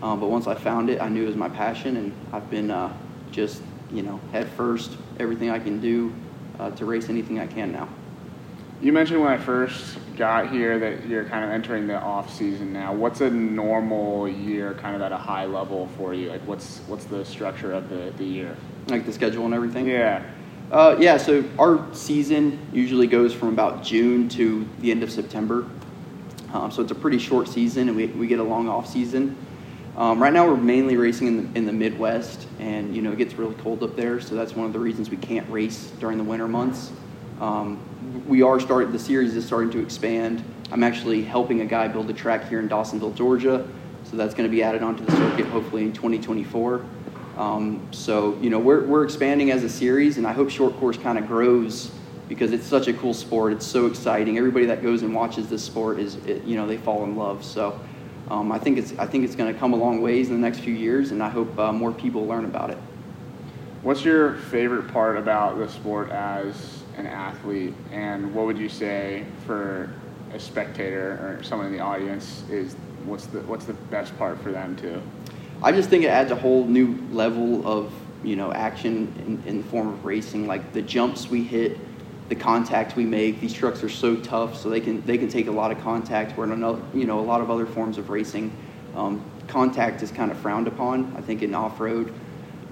Um, 0.00 0.20
but 0.20 0.30
once 0.30 0.46
I 0.46 0.54
found 0.54 0.88
it, 0.88 1.02
I 1.02 1.08
knew 1.08 1.24
it 1.24 1.26
was 1.26 1.36
my 1.36 1.48
passion, 1.48 1.96
and 1.96 2.12
I've 2.32 2.48
been 2.50 2.70
uh, 2.70 2.96
just 3.32 3.62
you 3.90 4.02
know 4.02 4.20
head 4.30 4.48
first, 4.50 4.96
everything 5.18 5.50
I 5.50 5.58
can 5.58 5.80
do 5.80 6.14
uh, 6.60 6.70
to 6.70 6.84
race 6.84 7.08
anything 7.08 7.40
I 7.40 7.48
can 7.48 7.72
now. 7.72 7.88
You 8.80 8.92
mentioned 8.92 9.20
when 9.20 9.32
I 9.32 9.38
first 9.38 9.98
got 10.16 10.50
here 10.50 10.78
that 10.78 11.06
you're 11.06 11.24
kind 11.24 11.44
of 11.44 11.50
entering 11.50 11.88
the 11.88 12.00
off 12.00 12.32
season 12.32 12.72
now. 12.72 12.94
What's 12.94 13.20
a 13.22 13.28
normal 13.28 14.28
year, 14.28 14.74
kind 14.74 14.94
of 14.94 15.02
at 15.02 15.10
a 15.10 15.18
high 15.18 15.46
level 15.46 15.88
for 15.96 16.14
you? 16.14 16.30
Like, 16.30 16.42
what's 16.42 16.78
what's 16.86 17.06
the 17.06 17.24
structure 17.24 17.72
of 17.72 17.88
the, 17.88 18.12
the 18.16 18.24
year? 18.24 18.56
Like 18.86 19.04
the 19.04 19.12
schedule 19.12 19.44
and 19.46 19.52
everything. 19.52 19.88
Yeah. 19.88 20.22
Uh, 20.70 20.96
yeah. 21.00 21.16
So 21.16 21.44
our 21.58 21.84
season 21.92 22.58
usually 22.72 23.08
goes 23.08 23.34
from 23.34 23.48
about 23.48 23.82
June 23.82 24.28
to 24.30 24.68
the 24.80 24.92
end 24.92 25.02
of 25.02 25.10
September. 25.10 25.68
Um, 26.52 26.70
so 26.70 26.82
it's 26.82 26.92
a 26.92 26.96
pretty 26.96 27.18
short 27.18 27.48
season, 27.48 27.88
and 27.88 27.96
we, 27.96 28.06
we 28.06 28.26
get 28.28 28.38
a 28.38 28.44
long 28.44 28.68
off 28.68 28.88
season. 28.88 29.36
Um, 29.96 30.22
right 30.22 30.32
now, 30.32 30.46
we're 30.46 30.56
mainly 30.56 30.96
racing 30.96 31.26
in 31.26 31.52
the, 31.52 31.58
in 31.58 31.66
the 31.66 31.72
Midwest, 31.72 32.46
and 32.60 32.94
you 32.94 33.02
know 33.02 33.12
it 33.12 33.18
gets 33.18 33.34
really 33.34 33.54
cold 33.56 33.82
up 33.82 33.96
there, 33.96 34.20
so 34.20 34.34
that's 34.34 34.54
one 34.54 34.66
of 34.66 34.72
the 34.72 34.78
reasons 34.78 35.10
we 35.10 35.16
can't 35.16 35.48
race 35.50 35.92
during 35.98 36.18
the 36.18 36.24
winter 36.24 36.48
months. 36.48 36.92
Um, 37.40 37.80
we 38.26 38.42
are 38.42 38.60
starting. 38.60 38.92
The 38.92 38.98
series 38.98 39.34
is 39.34 39.44
starting 39.44 39.70
to 39.70 39.80
expand. 39.80 40.42
I'm 40.70 40.84
actually 40.84 41.22
helping 41.22 41.60
a 41.60 41.66
guy 41.66 41.88
build 41.88 42.08
a 42.10 42.12
track 42.12 42.48
here 42.48 42.60
in 42.60 42.68
Dawsonville, 42.68 43.16
Georgia, 43.16 43.68
so 44.04 44.16
that's 44.16 44.34
going 44.34 44.48
to 44.48 44.54
be 44.54 44.62
added 44.62 44.82
onto 44.82 45.04
the 45.04 45.12
circuit 45.16 45.46
hopefully 45.46 45.82
in 45.82 45.92
2024. 45.92 46.84
Um, 47.40 47.88
so 47.90 48.36
you 48.42 48.50
know 48.50 48.58
we're 48.58 48.84
we're 48.84 49.02
expanding 49.02 49.50
as 49.50 49.64
a 49.64 49.68
series, 49.68 50.18
and 50.18 50.26
I 50.26 50.32
hope 50.32 50.50
short 50.50 50.76
course 50.76 50.98
kind 50.98 51.16
of 51.16 51.26
grows 51.26 51.90
because 52.28 52.52
it's 52.52 52.66
such 52.66 52.86
a 52.86 52.92
cool 52.92 53.14
sport. 53.14 53.54
It's 53.54 53.66
so 53.66 53.86
exciting. 53.86 54.36
Everybody 54.36 54.66
that 54.66 54.82
goes 54.82 55.02
and 55.02 55.14
watches 55.14 55.48
this 55.48 55.64
sport 55.64 55.98
is, 55.98 56.16
it, 56.26 56.44
you 56.44 56.54
know, 56.54 56.66
they 56.66 56.76
fall 56.76 57.02
in 57.04 57.16
love. 57.16 57.42
So 57.42 57.80
um, 58.28 58.52
I 58.52 58.58
think 58.58 58.76
it's 58.76 58.92
I 58.98 59.06
think 59.06 59.24
it's 59.24 59.34
going 59.34 59.50
to 59.50 59.58
come 59.58 59.72
a 59.72 59.76
long 59.76 60.02
ways 60.02 60.28
in 60.28 60.34
the 60.34 60.40
next 60.40 60.58
few 60.58 60.74
years, 60.74 61.12
and 61.12 61.22
I 61.22 61.30
hope 61.30 61.58
uh, 61.58 61.72
more 61.72 61.92
people 61.92 62.26
learn 62.26 62.44
about 62.44 62.68
it. 62.68 62.78
What's 63.80 64.04
your 64.04 64.34
favorite 64.34 64.88
part 64.92 65.16
about 65.16 65.56
the 65.56 65.66
sport 65.66 66.10
as 66.10 66.82
an 66.98 67.06
athlete, 67.06 67.72
and 67.90 68.34
what 68.34 68.44
would 68.44 68.58
you 68.58 68.68
say 68.68 69.24
for 69.46 69.90
a 70.34 70.38
spectator 70.38 71.12
or 71.12 71.42
someone 71.42 71.68
in 71.68 71.72
the 71.72 71.80
audience 71.80 72.44
is 72.50 72.76
what's 73.06 73.24
the 73.24 73.40
what's 73.40 73.64
the 73.64 73.72
best 73.72 74.16
part 74.18 74.38
for 74.42 74.52
them 74.52 74.76
too? 74.76 75.00
I 75.62 75.72
just 75.72 75.90
think 75.90 76.04
it 76.04 76.08
adds 76.08 76.30
a 76.30 76.36
whole 76.36 76.64
new 76.64 76.98
level 77.12 77.66
of 77.66 77.92
you 78.22 78.36
know 78.36 78.52
action 78.52 79.12
in, 79.26 79.48
in 79.48 79.58
the 79.58 79.68
form 79.68 79.88
of 79.88 80.04
racing, 80.04 80.46
like 80.46 80.72
the 80.72 80.82
jumps 80.82 81.28
we 81.28 81.42
hit 81.42 81.78
the 82.30 82.34
contact 82.34 82.96
we 82.96 83.04
make. 83.04 83.40
These 83.40 83.52
trucks 83.52 83.82
are 83.82 83.88
so 83.88 84.16
tough, 84.16 84.56
so 84.56 84.70
they 84.70 84.80
can 84.80 85.04
they 85.04 85.18
can 85.18 85.28
take 85.28 85.48
a 85.48 85.50
lot 85.50 85.70
of 85.70 85.80
contact. 85.80 86.36
Where 86.36 86.46
in 86.46 86.52
another, 86.52 86.80
you 86.94 87.04
know, 87.04 87.20
a 87.20 87.26
lot 87.26 87.42
of 87.42 87.50
other 87.50 87.66
forms 87.66 87.98
of 87.98 88.08
racing, 88.08 88.56
um, 88.94 89.22
contact 89.48 90.02
is 90.02 90.10
kind 90.10 90.30
of 90.30 90.38
frowned 90.38 90.66
upon. 90.66 91.14
I 91.16 91.20
think 91.20 91.42
in 91.42 91.54
off 91.54 91.78
road, 91.78 92.14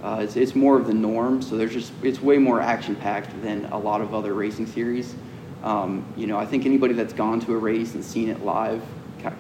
uh, 0.03 0.21
it's, 0.23 0.37
it's 0.37 0.55
more 0.55 0.79
of 0.79 0.87
the 0.87 0.95
norm. 0.95 1.43
So 1.43 1.59
there's 1.59 1.75
just 1.75 1.93
it's 2.03 2.23
way 2.23 2.39
more 2.39 2.61
action 2.61 2.97
packed 2.97 3.43
than 3.43 3.67
a 3.67 3.79
lot 3.79 4.01
of 4.01 4.15
other 4.15 4.33
racing 4.33 4.67
series. 4.67 5.15
Um, 5.63 6.11
you 6.17 6.27
know, 6.27 6.39
I 6.39 6.47
think 6.47 6.65
anybody 6.65 6.95
that's 6.95 7.13
gone 7.13 7.41
to 7.41 7.53
a 7.53 7.59
race 7.59 7.95
and 7.95 8.03
seen 8.03 8.31
it 8.31 8.43
live 8.45 8.83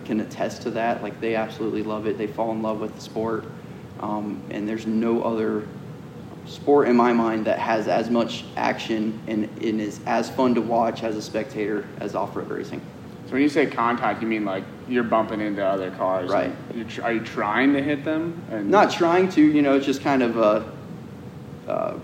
can 0.04 0.20
attest 0.20 0.62
to 0.62 0.70
that. 0.70 1.02
Like 1.02 1.20
they 1.20 1.34
absolutely 1.34 1.82
love 1.82 2.06
it. 2.06 2.18
They 2.18 2.26
fall 2.26 2.52
in 2.52 2.62
love 2.62 2.80
with 2.80 2.94
the 2.94 3.00
sport, 3.00 3.44
um, 4.00 4.42
and 4.50 4.68
there's 4.68 4.86
no 4.86 5.22
other 5.22 5.66
sport 6.46 6.88
in 6.88 6.96
my 6.96 7.12
mind 7.12 7.44
that 7.44 7.58
has 7.58 7.88
as 7.88 8.08
much 8.10 8.44
action 8.56 9.20
and, 9.26 9.44
and 9.62 9.80
is 9.80 10.00
as 10.06 10.30
fun 10.30 10.54
to 10.54 10.62
watch 10.62 11.02
as 11.02 11.14
a 11.14 11.22
spectator 11.22 11.86
as 12.00 12.14
off-road 12.14 12.48
racing. 12.48 12.80
So 13.26 13.32
when 13.32 13.42
you 13.42 13.50
say 13.50 13.66
contact, 13.66 14.22
you 14.22 14.28
mean 14.28 14.46
like 14.46 14.64
you're 14.88 15.04
bumping 15.04 15.40
into 15.40 15.64
other 15.64 15.90
cars, 15.90 16.30
right? 16.30 16.50
Tr- 16.88 17.02
are 17.02 17.12
you 17.12 17.20
trying 17.20 17.74
to 17.74 17.82
hit 17.82 18.02
them? 18.02 18.42
And 18.50 18.70
Not 18.70 18.90
trying 18.90 19.28
to. 19.32 19.42
You 19.42 19.60
know, 19.60 19.76
it's 19.76 19.84
just 19.84 20.00
kind 20.00 20.22
of 20.22 20.38
a. 20.38 20.72
Uh, 21.68 21.98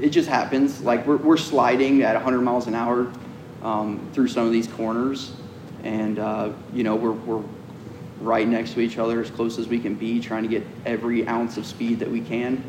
it 0.00 0.08
just 0.08 0.28
happens. 0.28 0.80
Like 0.80 1.06
we're 1.06 1.18
we're 1.18 1.36
sliding 1.36 2.02
at 2.02 2.14
100 2.14 2.40
miles 2.40 2.66
an 2.66 2.74
hour 2.74 3.12
um, 3.62 4.04
through 4.12 4.26
some 4.26 4.46
of 4.46 4.52
these 4.52 4.66
corners, 4.66 5.32
and 5.84 6.18
uh, 6.18 6.50
you 6.72 6.82
know 6.82 6.96
we're 6.96 7.12
we're 7.12 7.44
right 8.20 8.48
next 8.48 8.72
to 8.74 8.80
each 8.80 8.98
other 8.98 9.20
as 9.20 9.30
close 9.30 9.58
as 9.58 9.68
we 9.68 9.78
can 9.78 9.94
be, 9.94 10.18
trying 10.20 10.42
to 10.42 10.48
get 10.48 10.66
every 10.86 11.26
ounce 11.28 11.56
of 11.56 11.66
speed 11.66 11.98
that 11.98 12.10
we 12.10 12.20
can. 12.20 12.62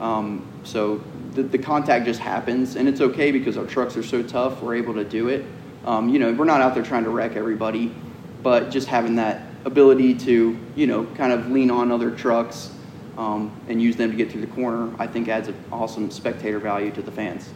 Um, 0.00 0.48
so 0.64 1.02
the, 1.32 1.42
the, 1.42 1.58
contact 1.58 2.06
just 2.06 2.20
happens, 2.20 2.76
and 2.76 2.88
it's 2.88 3.00
okay 3.00 3.30
because 3.30 3.56
our 3.56 3.66
trucks 3.66 3.96
are 3.96 4.02
so 4.02 4.22
tough. 4.22 4.62
We're 4.62 4.76
able 4.76 4.94
to 4.94 5.04
do 5.04 5.28
it. 5.28 5.44
Um, 5.84 6.08
you 6.08 6.18
know, 6.18 6.32
we're 6.32 6.46
not 6.46 6.60
out 6.60 6.74
there 6.74 6.82
trying 6.82 7.04
to 7.04 7.10
wreck 7.10 7.36
everybody, 7.36 7.94
but 8.42 8.70
just 8.70 8.88
having 8.88 9.16
that 9.16 9.42
ability 9.64 10.14
to, 10.14 10.58
you 10.74 10.86
know, 10.86 11.04
kind 11.16 11.32
of 11.32 11.50
lean 11.50 11.70
on 11.70 11.92
other 11.92 12.10
trucks 12.10 12.70
um, 13.18 13.54
and 13.68 13.80
use 13.80 13.96
them 13.96 14.10
to 14.10 14.16
get 14.16 14.30
through 14.30 14.40
the 14.40 14.46
corner, 14.48 14.94
I 14.98 15.06
think 15.06 15.28
adds 15.28 15.48
an 15.48 15.56
awesome 15.70 16.10
spectator 16.10 16.58
value 16.58 16.90
to 16.92 17.02
the 17.02 17.12
fans. 17.12 17.50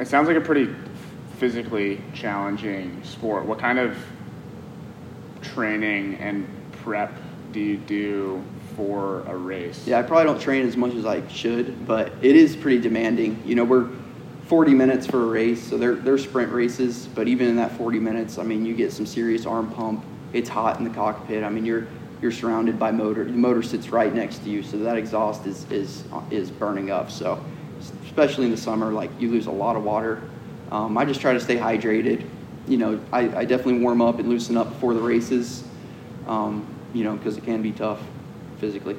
It 0.00 0.08
sounds 0.08 0.28
like 0.28 0.36
a 0.36 0.40
pretty 0.40 0.74
physically 1.38 2.00
challenging 2.14 3.02
sport. 3.04 3.46
What 3.46 3.58
kind 3.58 3.78
of 3.78 3.96
training 5.40 6.16
and 6.16 6.46
prep 6.72 7.12
do 7.52 7.60
you 7.60 7.76
do 7.76 8.42
for 8.76 9.20
a 9.22 9.36
race? 9.36 9.86
Yeah, 9.86 10.00
I 10.00 10.02
probably 10.02 10.24
don't 10.24 10.40
train 10.40 10.66
as 10.66 10.76
much 10.76 10.94
as 10.94 11.06
I 11.06 11.26
should, 11.28 11.86
but 11.86 12.12
it 12.22 12.36
is 12.36 12.56
pretty 12.56 12.80
demanding. 12.80 13.40
You 13.46 13.54
know, 13.54 13.64
we're 13.64 13.88
40 14.46 14.74
minutes 14.74 15.06
for 15.06 15.22
a 15.22 15.26
race, 15.26 15.62
so 15.62 15.78
they're, 15.78 15.94
they're 15.94 16.18
sprint 16.18 16.52
races, 16.52 17.06
but 17.14 17.28
even 17.28 17.48
in 17.48 17.56
that 17.56 17.70
40 17.72 18.00
minutes, 18.00 18.38
I 18.38 18.42
mean, 18.42 18.66
you 18.66 18.74
get 18.74 18.92
some 18.92 19.06
serious 19.06 19.46
arm 19.46 19.70
pump. 19.72 20.04
It's 20.32 20.48
hot 20.48 20.78
in 20.78 20.84
the 20.84 20.90
cockpit. 20.90 21.44
I 21.44 21.48
mean, 21.48 21.64
you're 21.64 21.86
you're 22.20 22.32
surrounded 22.32 22.80
by 22.80 22.90
motor. 22.90 23.24
The 23.24 23.30
motor 23.30 23.62
sits 23.62 23.90
right 23.90 24.12
next 24.12 24.38
to 24.38 24.50
you, 24.50 24.62
so 24.62 24.76
that 24.78 24.98
exhaust 24.98 25.46
is 25.46 25.70
is 25.70 26.04
is 26.30 26.50
burning 26.50 26.90
up. 26.90 27.10
So, 27.10 27.42
especially 28.04 28.46
in 28.46 28.50
the 28.50 28.56
summer, 28.56 28.92
like 28.92 29.10
you 29.20 29.30
lose 29.30 29.46
a 29.46 29.52
lot 29.52 29.76
of 29.76 29.84
water. 29.84 30.20
Um, 30.70 30.98
I 30.98 31.04
just 31.04 31.20
try 31.20 31.32
to 31.32 31.40
stay 31.40 31.56
hydrated. 31.56 32.26
You 32.66 32.76
know, 32.76 33.00
I, 33.12 33.20
I 33.20 33.44
definitely 33.44 33.78
warm 33.80 34.02
up 34.02 34.18
and 34.18 34.28
loosen 34.28 34.56
up 34.56 34.68
before 34.68 34.94
the 34.94 35.00
races. 35.00 35.64
Um, 36.26 36.66
you 36.92 37.04
know, 37.04 37.16
because 37.16 37.36
it 37.36 37.44
can 37.44 37.62
be 37.62 37.72
tough 37.72 38.00
physically. 38.58 38.96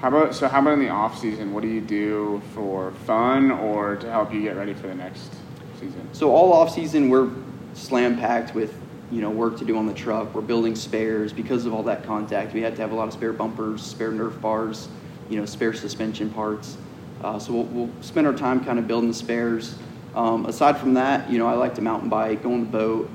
How 0.00 0.08
about 0.08 0.34
so? 0.34 0.48
How 0.48 0.60
about 0.60 0.74
in 0.74 0.80
the 0.80 0.88
off 0.88 1.18
season? 1.18 1.52
What 1.52 1.62
do 1.62 1.68
you 1.68 1.80
do 1.80 2.40
for 2.54 2.92
fun 3.06 3.50
or 3.50 3.96
to 3.96 4.10
help 4.10 4.32
you 4.32 4.42
get 4.42 4.56
ready 4.56 4.72
for 4.72 4.86
the 4.86 4.94
next 4.94 5.34
season? 5.78 6.08
So 6.12 6.34
all 6.34 6.52
off 6.52 6.72
season, 6.74 7.10
we're 7.10 7.28
slam 7.74 8.18
packed 8.18 8.54
with 8.54 8.74
you 9.10 9.20
know 9.20 9.30
work 9.30 9.58
to 9.58 9.64
do 9.64 9.76
on 9.76 9.86
the 9.86 9.94
truck. 9.94 10.34
We're 10.34 10.40
building 10.40 10.74
spares 10.74 11.32
because 11.32 11.66
of 11.66 11.74
all 11.74 11.82
that 11.82 12.04
contact. 12.04 12.54
We 12.54 12.62
had 12.62 12.76
to 12.76 12.82
have 12.82 12.92
a 12.92 12.94
lot 12.94 13.08
of 13.08 13.12
spare 13.12 13.32
bumpers, 13.32 13.82
spare 13.82 14.10
Nerf 14.10 14.40
bars, 14.40 14.88
you 15.28 15.38
know, 15.38 15.44
spare 15.44 15.74
suspension 15.74 16.30
parts. 16.30 16.76
Uh, 17.22 17.38
so 17.38 17.52
we'll, 17.52 17.64
we'll, 17.64 17.90
spend 18.00 18.26
our 18.26 18.32
time 18.32 18.64
kind 18.64 18.78
of 18.78 18.88
building 18.88 19.10
the 19.10 19.14
spares. 19.14 19.74
Um, 20.14 20.46
aside 20.46 20.78
from 20.78 20.94
that, 20.94 21.30
you 21.30 21.38
know, 21.38 21.46
I 21.46 21.54
like 21.54 21.74
to 21.76 21.82
mountain 21.82 22.08
bike, 22.08 22.42
go 22.42 22.52
on 22.52 22.60
the 22.60 22.66
boat. 22.66 23.10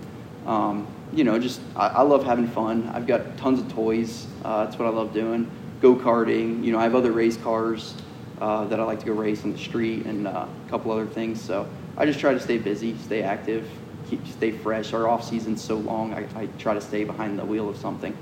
Um, 0.45 0.87
you 1.13 1.23
know, 1.23 1.39
just 1.39 1.59
I, 1.75 1.87
I, 1.87 2.01
love 2.01 2.23
having 2.23 2.47
fun. 2.47 2.89
I've 2.93 3.07
got 3.07 3.37
tons 3.37 3.59
of 3.59 3.71
toys. 3.73 4.27
Uh, 4.43 4.65
that's 4.65 4.77
what 4.77 4.87
I 4.87 4.91
love 4.91 5.13
doing. 5.13 5.49
Go 5.81 5.95
karting. 5.95 6.63
You 6.63 6.71
know, 6.71 6.79
I 6.79 6.83
have 6.83 6.95
other 6.95 7.11
race 7.11 7.37
cars 7.37 7.95
uh, 8.39 8.65
that 8.65 8.79
I 8.79 8.83
like 8.83 8.99
to 8.99 9.05
go 9.05 9.13
race 9.13 9.43
on 9.43 9.51
the 9.51 9.57
street 9.57 10.05
and 10.05 10.27
uh, 10.27 10.47
a 10.65 10.69
couple 10.69 10.91
other 10.91 11.05
things. 11.05 11.41
So 11.41 11.67
I 11.97 12.05
just 12.05 12.19
try 12.19 12.33
to 12.33 12.39
stay 12.39 12.57
busy, 12.57 12.97
stay 12.97 13.23
active, 13.23 13.69
keep 14.09 14.25
stay 14.27 14.51
fresh. 14.51 14.93
Our 14.93 15.07
off 15.07 15.27
season's 15.27 15.63
so 15.63 15.75
long. 15.75 16.13
I, 16.13 16.27
I 16.35 16.47
try 16.59 16.73
to 16.73 16.81
stay 16.81 17.03
behind 17.03 17.39
the 17.39 17.45
wheel 17.45 17.69
of 17.69 17.77
something. 17.77 18.15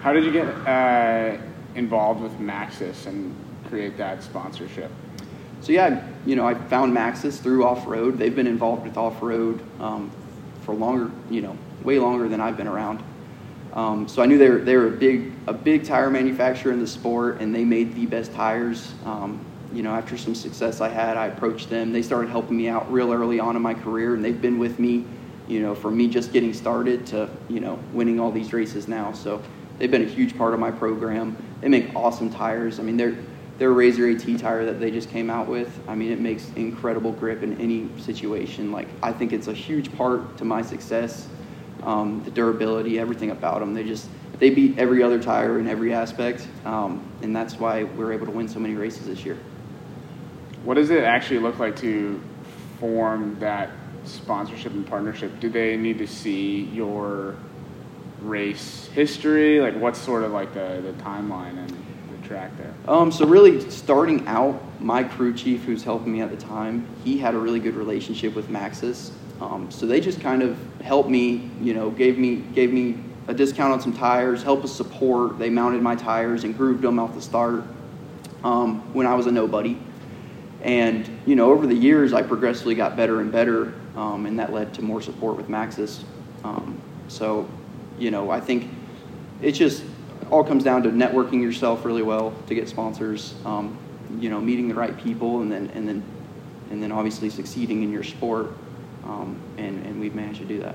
How 0.00 0.12
did 0.12 0.24
you 0.24 0.32
get 0.32 0.48
uh, 0.66 1.36
involved 1.74 2.20
with 2.20 2.32
Maxxis 2.38 3.06
and 3.06 3.36
create 3.68 3.96
that 3.98 4.22
sponsorship? 4.22 4.90
So 5.62 5.70
yeah, 5.70 6.04
you 6.26 6.34
know, 6.34 6.44
I 6.44 6.54
found 6.54 6.94
Maxxis 6.94 7.40
through 7.40 7.64
off 7.64 7.86
road. 7.86 8.18
They've 8.18 8.34
been 8.34 8.48
involved 8.48 8.82
with 8.82 8.96
off 8.96 9.22
road 9.22 9.62
um, 9.80 10.10
for 10.62 10.74
longer, 10.74 11.10
you 11.30 11.40
know, 11.40 11.56
way 11.84 12.00
longer 12.00 12.28
than 12.28 12.40
I've 12.40 12.56
been 12.56 12.66
around. 12.66 13.00
Um, 13.72 14.08
so 14.08 14.22
I 14.22 14.26
knew 14.26 14.38
they 14.38 14.50
were, 14.50 14.58
they 14.58 14.76
were 14.76 14.88
a 14.88 14.90
big 14.90 15.32
a 15.46 15.52
big 15.52 15.84
tire 15.84 16.10
manufacturer 16.10 16.72
in 16.72 16.80
the 16.80 16.86
sport, 16.86 17.40
and 17.40 17.54
they 17.54 17.64
made 17.64 17.94
the 17.94 18.06
best 18.06 18.32
tires. 18.32 18.92
Um, 19.04 19.44
you 19.72 19.82
know, 19.82 19.94
after 19.94 20.18
some 20.18 20.34
success 20.34 20.80
I 20.80 20.88
had, 20.88 21.16
I 21.16 21.28
approached 21.28 21.70
them. 21.70 21.92
They 21.92 22.02
started 22.02 22.28
helping 22.28 22.56
me 22.56 22.68
out 22.68 22.92
real 22.92 23.12
early 23.12 23.40
on 23.40 23.54
in 23.54 23.62
my 23.62 23.72
career, 23.72 24.14
and 24.14 24.24
they've 24.24 24.42
been 24.42 24.58
with 24.58 24.78
me, 24.80 25.06
you 25.46 25.60
know, 25.60 25.74
from 25.74 25.96
me 25.96 26.08
just 26.08 26.32
getting 26.32 26.52
started 26.52 27.06
to 27.06 27.30
you 27.48 27.60
know 27.60 27.78
winning 27.92 28.18
all 28.18 28.32
these 28.32 28.52
races 28.52 28.88
now. 28.88 29.12
So 29.12 29.40
they've 29.78 29.90
been 29.90 30.02
a 30.02 30.06
huge 30.06 30.36
part 30.36 30.54
of 30.54 30.60
my 30.60 30.72
program. 30.72 31.36
They 31.60 31.68
make 31.68 31.94
awesome 31.94 32.30
tires. 32.30 32.80
I 32.80 32.82
mean, 32.82 32.96
they're 32.96 33.16
their 33.62 33.70
Razr 33.70 34.12
AT 34.12 34.40
tire 34.40 34.64
that 34.64 34.80
they 34.80 34.90
just 34.90 35.08
came 35.08 35.30
out 35.30 35.46
with, 35.46 35.78
I 35.86 35.94
mean, 35.94 36.10
it 36.10 36.18
makes 36.18 36.50
incredible 36.56 37.12
grip 37.12 37.44
in 37.44 37.56
any 37.60 37.88
situation. 37.96 38.72
Like, 38.72 38.88
I 39.04 39.12
think 39.12 39.32
it's 39.32 39.46
a 39.46 39.52
huge 39.52 39.96
part 39.96 40.36
to 40.38 40.44
my 40.44 40.62
success. 40.62 41.28
Um, 41.84 42.24
the 42.24 42.32
durability, 42.32 42.98
everything 42.98 43.30
about 43.30 43.60
them. 43.60 43.72
They 43.72 43.84
just 43.84 44.08
they 44.40 44.50
beat 44.50 44.80
every 44.80 45.00
other 45.00 45.22
tire 45.22 45.60
in 45.60 45.68
every 45.68 45.94
aspect, 45.94 46.48
um, 46.64 47.08
and 47.22 47.36
that's 47.36 47.60
why 47.60 47.84
we're 47.84 48.12
able 48.12 48.26
to 48.26 48.32
win 48.32 48.48
so 48.48 48.58
many 48.58 48.74
races 48.74 49.06
this 49.06 49.24
year. 49.24 49.38
What 50.64 50.74
does 50.74 50.90
it 50.90 51.04
actually 51.04 51.38
look 51.38 51.60
like 51.60 51.76
to 51.76 52.20
form 52.80 53.38
that 53.38 53.70
sponsorship 54.02 54.72
and 54.72 54.84
partnership? 54.84 55.38
Do 55.38 55.48
they 55.48 55.76
need 55.76 55.98
to 55.98 56.08
see 56.08 56.64
your 56.64 57.36
race 58.22 58.88
history? 58.88 59.60
Like, 59.60 59.76
what's 59.76 60.00
sort 60.00 60.24
of 60.24 60.32
like 60.32 60.52
the, 60.52 60.82
the 60.82 61.00
timeline 61.04 61.58
and 61.58 61.81
track 62.22 62.50
there? 62.56 62.72
Um, 62.88 63.12
so 63.12 63.26
really, 63.26 63.68
starting 63.70 64.26
out, 64.26 64.60
my 64.80 65.04
crew 65.04 65.32
chief, 65.34 65.64
who's 65.64 65.84
helping 65.84 66.12
me 66.12 66.20
at 66.20 66.30
the 66.30 66.36
time, 66.36 66.86
he 67.04 67.18
had 67.18 67.34
a 67.34 67.38
really 67.38 67.60
good 67.60 67.74
relationship 67.74 68.34
with 68.34 68.48
Maxxis. 68.48 69.10
Um, 69.40 69.70
so 69.70 69.86
they 69.86 70.00
just 70.00 70.20
kind 70.20 70.42
of 70.42 70.56
helped 70.82 71.10
me, 71.10 71.50
you 71.60 71.74
know, 71.74 71.90
gave 71.90 72.18
me 72.18 72.36
gave 72.36 72.72
me 72.72 72.98
a 73.28 73.34
discount 73.34 73.72
on 73.72 73.80
some 73.80 73.92
tires, 73.92 74.42
helped 74.42 74.64
us 74.64 74.74
support. 74.74 75.38
They 75.38 75.50
mounted 75.50 75.82
my 75.82 75.96
tires 75.96 76.44
and 76.44 76.56
grooved 76.56 76.82
them 76.82 76.98
off 76.98 77.14
the 77.14 77.22
start 77.22 77.64
um, 78.44 78.80
when 78.94 79.06
I 79.06 79.14
was 79.14 79.26
a 79.26 79.32
nobody. 79.32 79.78
And 80.62 81.08
you 81.26 81.34
know, 81.34 81.50
over 81.50 81.66
the 81.66 81.74
years, 81.74 82.12
I 82.12 82.22
progressively 82.22 82.74
got 82.74 82.96
better 82.96 83.20
and 83.20 83.32
better, 83.32 83.74
um, 83.96 84.26
and 84.26 84.38
that 84.38 84.52
led 84.52 84.74
to 84.74 84.82
more 84.82 85.02
support 85.02 85.36
with 85.36 85.48
Maxxis. 85.48 86.04
Um, 86.44 86.80
so, 87.08 87.48
you 87.98 88.10
know, 88.10 88.30
I 88.30 88.40
think 88.40 88.70
it's 89.40 89.58
just 89.58 89.82
all 90.32 90.42
comes 90.42 90.64
down 90.64 90.82
to 90.82 90.88
networking 90.88 91.42
yourself 91.42 91.84
really 91.84 92.02
well 92.02 92.32
to 92.46 92.54
get 92.54 92.68
sponsors. 92.68 93.34
Um, 93.44 93.78
you 94.18 94.30
know, 94.30 94.40
meeting 94.40 94.66
the 94.66 94.74
right 94.74 94.96
people, 94.96 95.42
and 95.42 95.52
then 95.52 95.70
and 95.74 95.86
then 95.86 96.02
and 96.70 96.82
then 96.82 96.90
obviously 96.90 97.30
succeeding 97.30 97.82
in 97.82 97.92
your 97.92 98.02
sport. 98.02 98.50
Um, 99.04 99.38
and 99.58 99.84
and 99.86 100.00
we've 100.00 100.14
managed 100.14 100.40
to 100.40 100.46
do 100.46 100.60
that. 100.60 100.74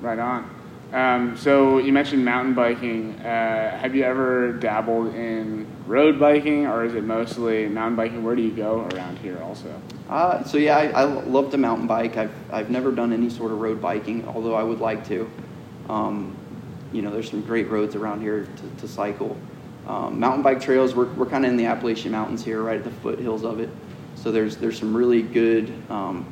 Right 0.00 0.18
on. 0.18 0.50
Um, 0.92 1.36
so 1.36 1.78
you 1.78 1.92
mentioned 1.92 2.24
mountain 2.24 2.54
biking. 2.54 3.18
Uh, 3.20 3.76
have 3.78 3.94
you 3.94 4.04
ever 4.04 4.52
dabbled 4.52 5.14
in 5.14 5.66
road 5.86 6.20
biking, 6.20 6.66
or 6.66 6.84
is 6.84 6.94
it 6.94 7.04
mostly 7.04 7.68
mountain 7.68 7.96
biking? 7.96 8.22
Where 8.22 8.36
do 8.36 8.42
you 8.42 8.52
go 8.52 8.88
around 8.92 9.18
here, 9.18 9.40
also? 9.42 9.80
Uh, 10.08 10.44
so 10.44 10.58
yeah, 10.58 10.76
I, 10.76 11.02
I 11.02 11.04
love 11.04 11.50
to 11.52 11.58
mountain 11.58 11.86
bike. 11.86 12.16
I've 12.16 12.34
I've 12.52 12.70
never 12.70 12.90
done 12.90 13.12
any 13.12 13.30
sort 13.30 13.52
of 13.52 13.60
road 13.60 13.80
biking, 13.80 14.26
although 14.26 14.54
I 14.54 14.62
would 14.62 14.80
like 14.80 15.06
to. 15.08 15.30
Um, 15.88 16.36
you 16.94 17.02
know, 17.02 17.10
there's 17.10 17.28
some 17.28 17.42
great 17.42 17.68
roads 17.68 17.96
around 17.96 18.20
here 18.20 18.46
to, 18.56 18.80
to 18.80 18.88
cycle. 18.88 19.36
Um, 19.86 20.18
mountain 20.18 20.42
bike 20.42 20.60
trails, 20.60 20.94
we're, 20.94 21.12
we're 21.14 21.26
kind 21.26 21.44
of 21.44 21.50
in 21.50 21.56
the 21.56 21.66
Appalachian 21.66 22.12
Mountains 22.12 22.44
here, 22.44 22.62
right 22.62 22.78
at 22.78 22.84
the 22.84 22.90
foothills 22.90 23.44
of 23.44 23.60
it. 23.60 23.68
So 24.14 24.32
there's 24.32 24.56
there's 24.56 24.78
some 24.78 24.96
really 24.96 25.20
good 25.20 25.70
um, 25.90 26.24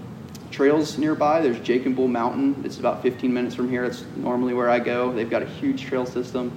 trails 0.50 0.96
nearby. 0.96 1.40
There's 1.40 1.58
Jake 1.60 1.84
Bull 1.94 2.08
Mountain. 2.08 2.62
It's 2.64 2.78
about 2.78 3.02
15 3.02 3.34
minutes 3.34 3.54
from 3.54 3.68
here. 3.68 3.84
It's 3.84 4.04
normally 4.16 4.54
where 4.54 4.70
I 4.70 4.78
go. 4.78 5.12
They've 5.12 5.28
got 5.28 5.42
a 5.42 5.46
huge 5.46 5.82
trail 5.82 6.06
system. 6.06 6.52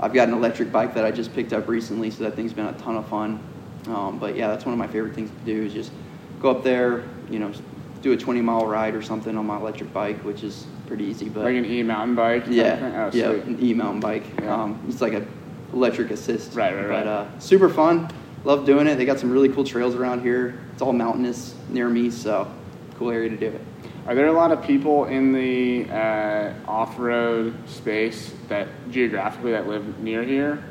I've 0.00 0.14
got 0.14 0.28
an 0.28 0.34
electric 0.34 0.72
bike 0.72 0.94
that 0.94 1.04
I 1.04 1.12
just 1.12 1.32
picked 1.34 1.52
up 1.52 1.68
recently, 1.68 2.10
so 2.10 2.24
that 2.24 2.34
thing's 2.34 2.52
been 2.52 2.66
a 2.66 2.72
ton 2.72 2.96
of 2.96 3.06
fun. 3.08 3.38
Um, 3.86 4.18
but 4.18 4.34
yeah, 4.34 4.48
that's 4.48 4.64
one 4.64 4.72
of 4.72 4.78
my 4.78 4.86
favorite 4.86 5.14
things 5.14 5.30
to 5.30 5.44
do 5.44 5.62
is 5.62 5.72
just 5.72 5.92
go 6.40 6.50
up 6.50 6.64
there, 6.64 7.04
you 7.30 7.38
know, 7.38 7.52
do 8.00 8.12
a 8.12 8.16
20 8.16 8.40
mile 8.40 8.66
ride 8.66 8.94
or 8.94 9.02
something 9.02 9.36
on 9.36 9.46
my 9.46 9.56
electric 9.56 9.92
bike, 9.92 10.18
which 10.24 10.42
is 10.42 10.66
pretty 10.92 11.04
easy. 11.06 11.30
But 11.30 11.44
like 11.44 11.56
an 11.56 11.64
e 11.64 11.82
mountain 11.82 12.14
bike. 12.14 12.44
Yeah, 12.48 13.08
oh, 13.10 13.16
yeah, 13.16 13.30
an 13.30 13.58
e 13.62 13.72
mountain 13.72 14.00
bike. 14.00 14.24
Yeah. 14.38 14.62
Um, 14.62 14.84
it's 14.86 15.00
like 15.00 15.14
a 15.14 15.26
electric 15.72 16.10
assist. 16.10 16.54
Right, 16.54 16.74
right, 16.74 16.86
right. 16.86 17.04
But 17.04 17.06
uh, 17.06 17.38
super 17.38 17.70
fun. 17.70 18.10
Love 18.44 18.66
doing 18.66 18.86
it. 18.86 18.96
They 18.96 19.06
got 19.06 19.18
some 19.18 19.30
really 19.30 19.48
cool 19.48 19.64
trails 19.64 19.94
around 19.94 20.20
here. 20.20 20.60
It's 20.74 20.82
all 20.82 20.92
mountainous 20.92 21.54
near 21.70 21.88
me, 21.88 22.10
so 22.10 22.52
cool 22.96 23.10
area 23.10 23.30
to 23.30 23.36
do 23.38 23.46
it. 23.46 23.60
Are 24.06 24.14
there 24.14 24.26
a 24.26 24.32
lot 24.32 24.52
of 24.52 24.62
people 24.62 25.06
in 25.06 25.32
the 25.32 25.88
uh, 25.90 26.52
off-road 26.66 27.56
space 27.66 28.34
that 28.48 28.68
geographically 28.90 29.52
that 29.52 29.66
live 29.66 29.98
near 30.00 30.22
here? 30.24 30.62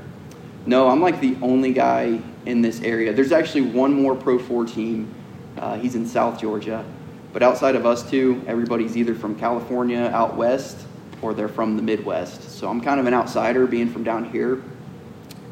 No, 0.68 0.88
I'm 0.88 1.02
like 1.02 1.20
the 1.20 1.36
only 1.42 1.74
guy 1.74 2.20
in 2.46 2.62
this 2.62 2.82
area. 2.82 3.12
There's 3.12 3.32
actually 3.32 3.62
one 3.62 3.94
more 3.94 4.16
Pro 4.16 4.38
4 4.38 4.66
team. 4.66 5.16
Uh, 5.58 5.80
he's 5.80 5.96
in 5.96 6.06
South 6.06 6.40
Georgia. 6.40 6.86
But 7.34 7.44
outside 7.44 7.76
of 7.76 7.86
us 7.86 8.10
two, 8.10 8.44
everybody's 8.48 8.98
either 8.98 9.16
from 9.16 9.36
California 9.36 10.10
out 10.14 10.36
west 10.36 10.86
or 11.22 11.34
they're 11.34 11.48
from 11.48 11.78
the 11.78 11.84
Midwest. 11.84 12.58
So 12.58 12.68
I'm 12.68 12.82
kind 12.82 13.00
of 13.00 13.06
an 13.06 13.14
outsider 13.14 13.68
being 13.68 13.90
from 13.90 14.04
down 14.04 14.30
here. 14.32 14.62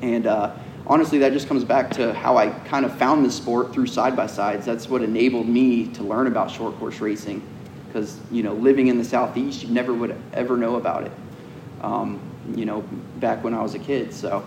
And 0.01 0.27
uh, 0.27 0.55
honestly, 0.87 1.19
that 1.19 1.31
just 1.31 1.47
comes 1.47 1.63
back 1.63 1.91
to 1.91 2.13
how 2.13 2.37
I 2.37 2.49
kind 2.49 2.85
of 2.85 2.97
found 2.97 3.23
this 3.23 3.35
sport 3.35 3.73
through 3.73 3.87
side 3.87 4.15
by 4.15 4.27
sides. 4.27 4.65
That's 4.65 4.89
what 4.89 5.01
enabled 5.01 5.47
me 5.47 5.87
to 5.93 6.03
learn 6.03 6.27
about 6.27 6.51
short 6.51 6.77
course 6.79 6.99
racing. 6.99 7.41
Because, 7.87 8.19
you 8.31 8.43
know, 8.43 8.53
living 8.53 8.87
in 8.87 8.97
the 8.97 9.03
Southeast, 9.03 9.63
you 9.63 9.69
never 9.69 9.93
would 9.93 10.15
ever 10.33 10.57
know 10.57 10.75
about 10.75 11.03
it, 11.03 11.11
um, 11.81 12.19
you 12.55 12.65
know, 12.65 12.81
back 13.17 13.43
when 13.43 13.55
I 13.55 13.63
was 13.63 13.73
a 13.73 13.79
kid. 13.79 14.13
So, 14.13 14.43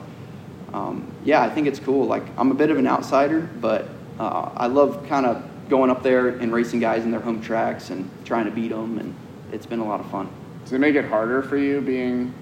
um, 0.73 1.11
yeah, 1.25 1.43
I 1.43 1.51
think 1.51 1.67
it's 1.67 1.81
cool. 1.81 2.07
Like, 2.07 2.23
I'm 2.39 2.53
a 2.53 2.55
bit 2.55 2.71
of 2.71 2.79
an 2.79 2.87
outsider, 2.87 3.41
but 3.61 3.89
uh, 4.21 4.51
I 4.55 4.69
love 4.69 5.05
kind 5.09 5.27
of 5.27 5.43
going 5.69 5.90
up 5.90 6.02
there 6.02 6.28
and 6.28 6.52
racing 6.52 6.81
guys 6.81 7.04
in 7.04 7.11
their 7.11 7.21
home 7.21 7.40
tracks 7.40 7.90
and 7.90 8.09
trying 8.25 8.45
to 8.45 8.50
beat 8.50 8.69
them, 8.69 8.99
and 8.99 9.14
it's 9.52 9.66
been 9.66 9.81
a 9.81 9.85
lot 9.85 10.00
of 10.00 10.11
fun. 10.11 10.28
Does 10.64 10.73
it 10.73 10.78
make 10.78 10.95
it 10.95 11.04
harder 11.04 11.42
for 11.42 11.57
you 11.57 11.81
being 11.81 12.35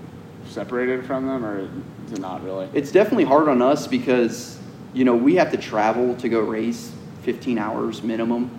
separated 0.46 1.04
from 1.04 1.26
them, 1.26 1.44
or 1.44 1.68
is 2.06 2.12
it 2.12 2.20
not 2.20 2.42
really? 2.44 2.68
It's 2.72 2.92
definitely 2.92 3.24
hard 3.24 3.48
on 3.48 3.62
us 3.62 3.86
because 3.86 4.58
you 4.92 5.04
know 5.04 5.14
we 5.14 5.36
have 5.36 5.50
to 5.52 5.56
travel 5.56 6.14
to 6.16 6.28
go 6.28 6.40
race 6.40 6.92
15 7.22 7.58
hours 7.58 8.02
minimum. 8.02 8.50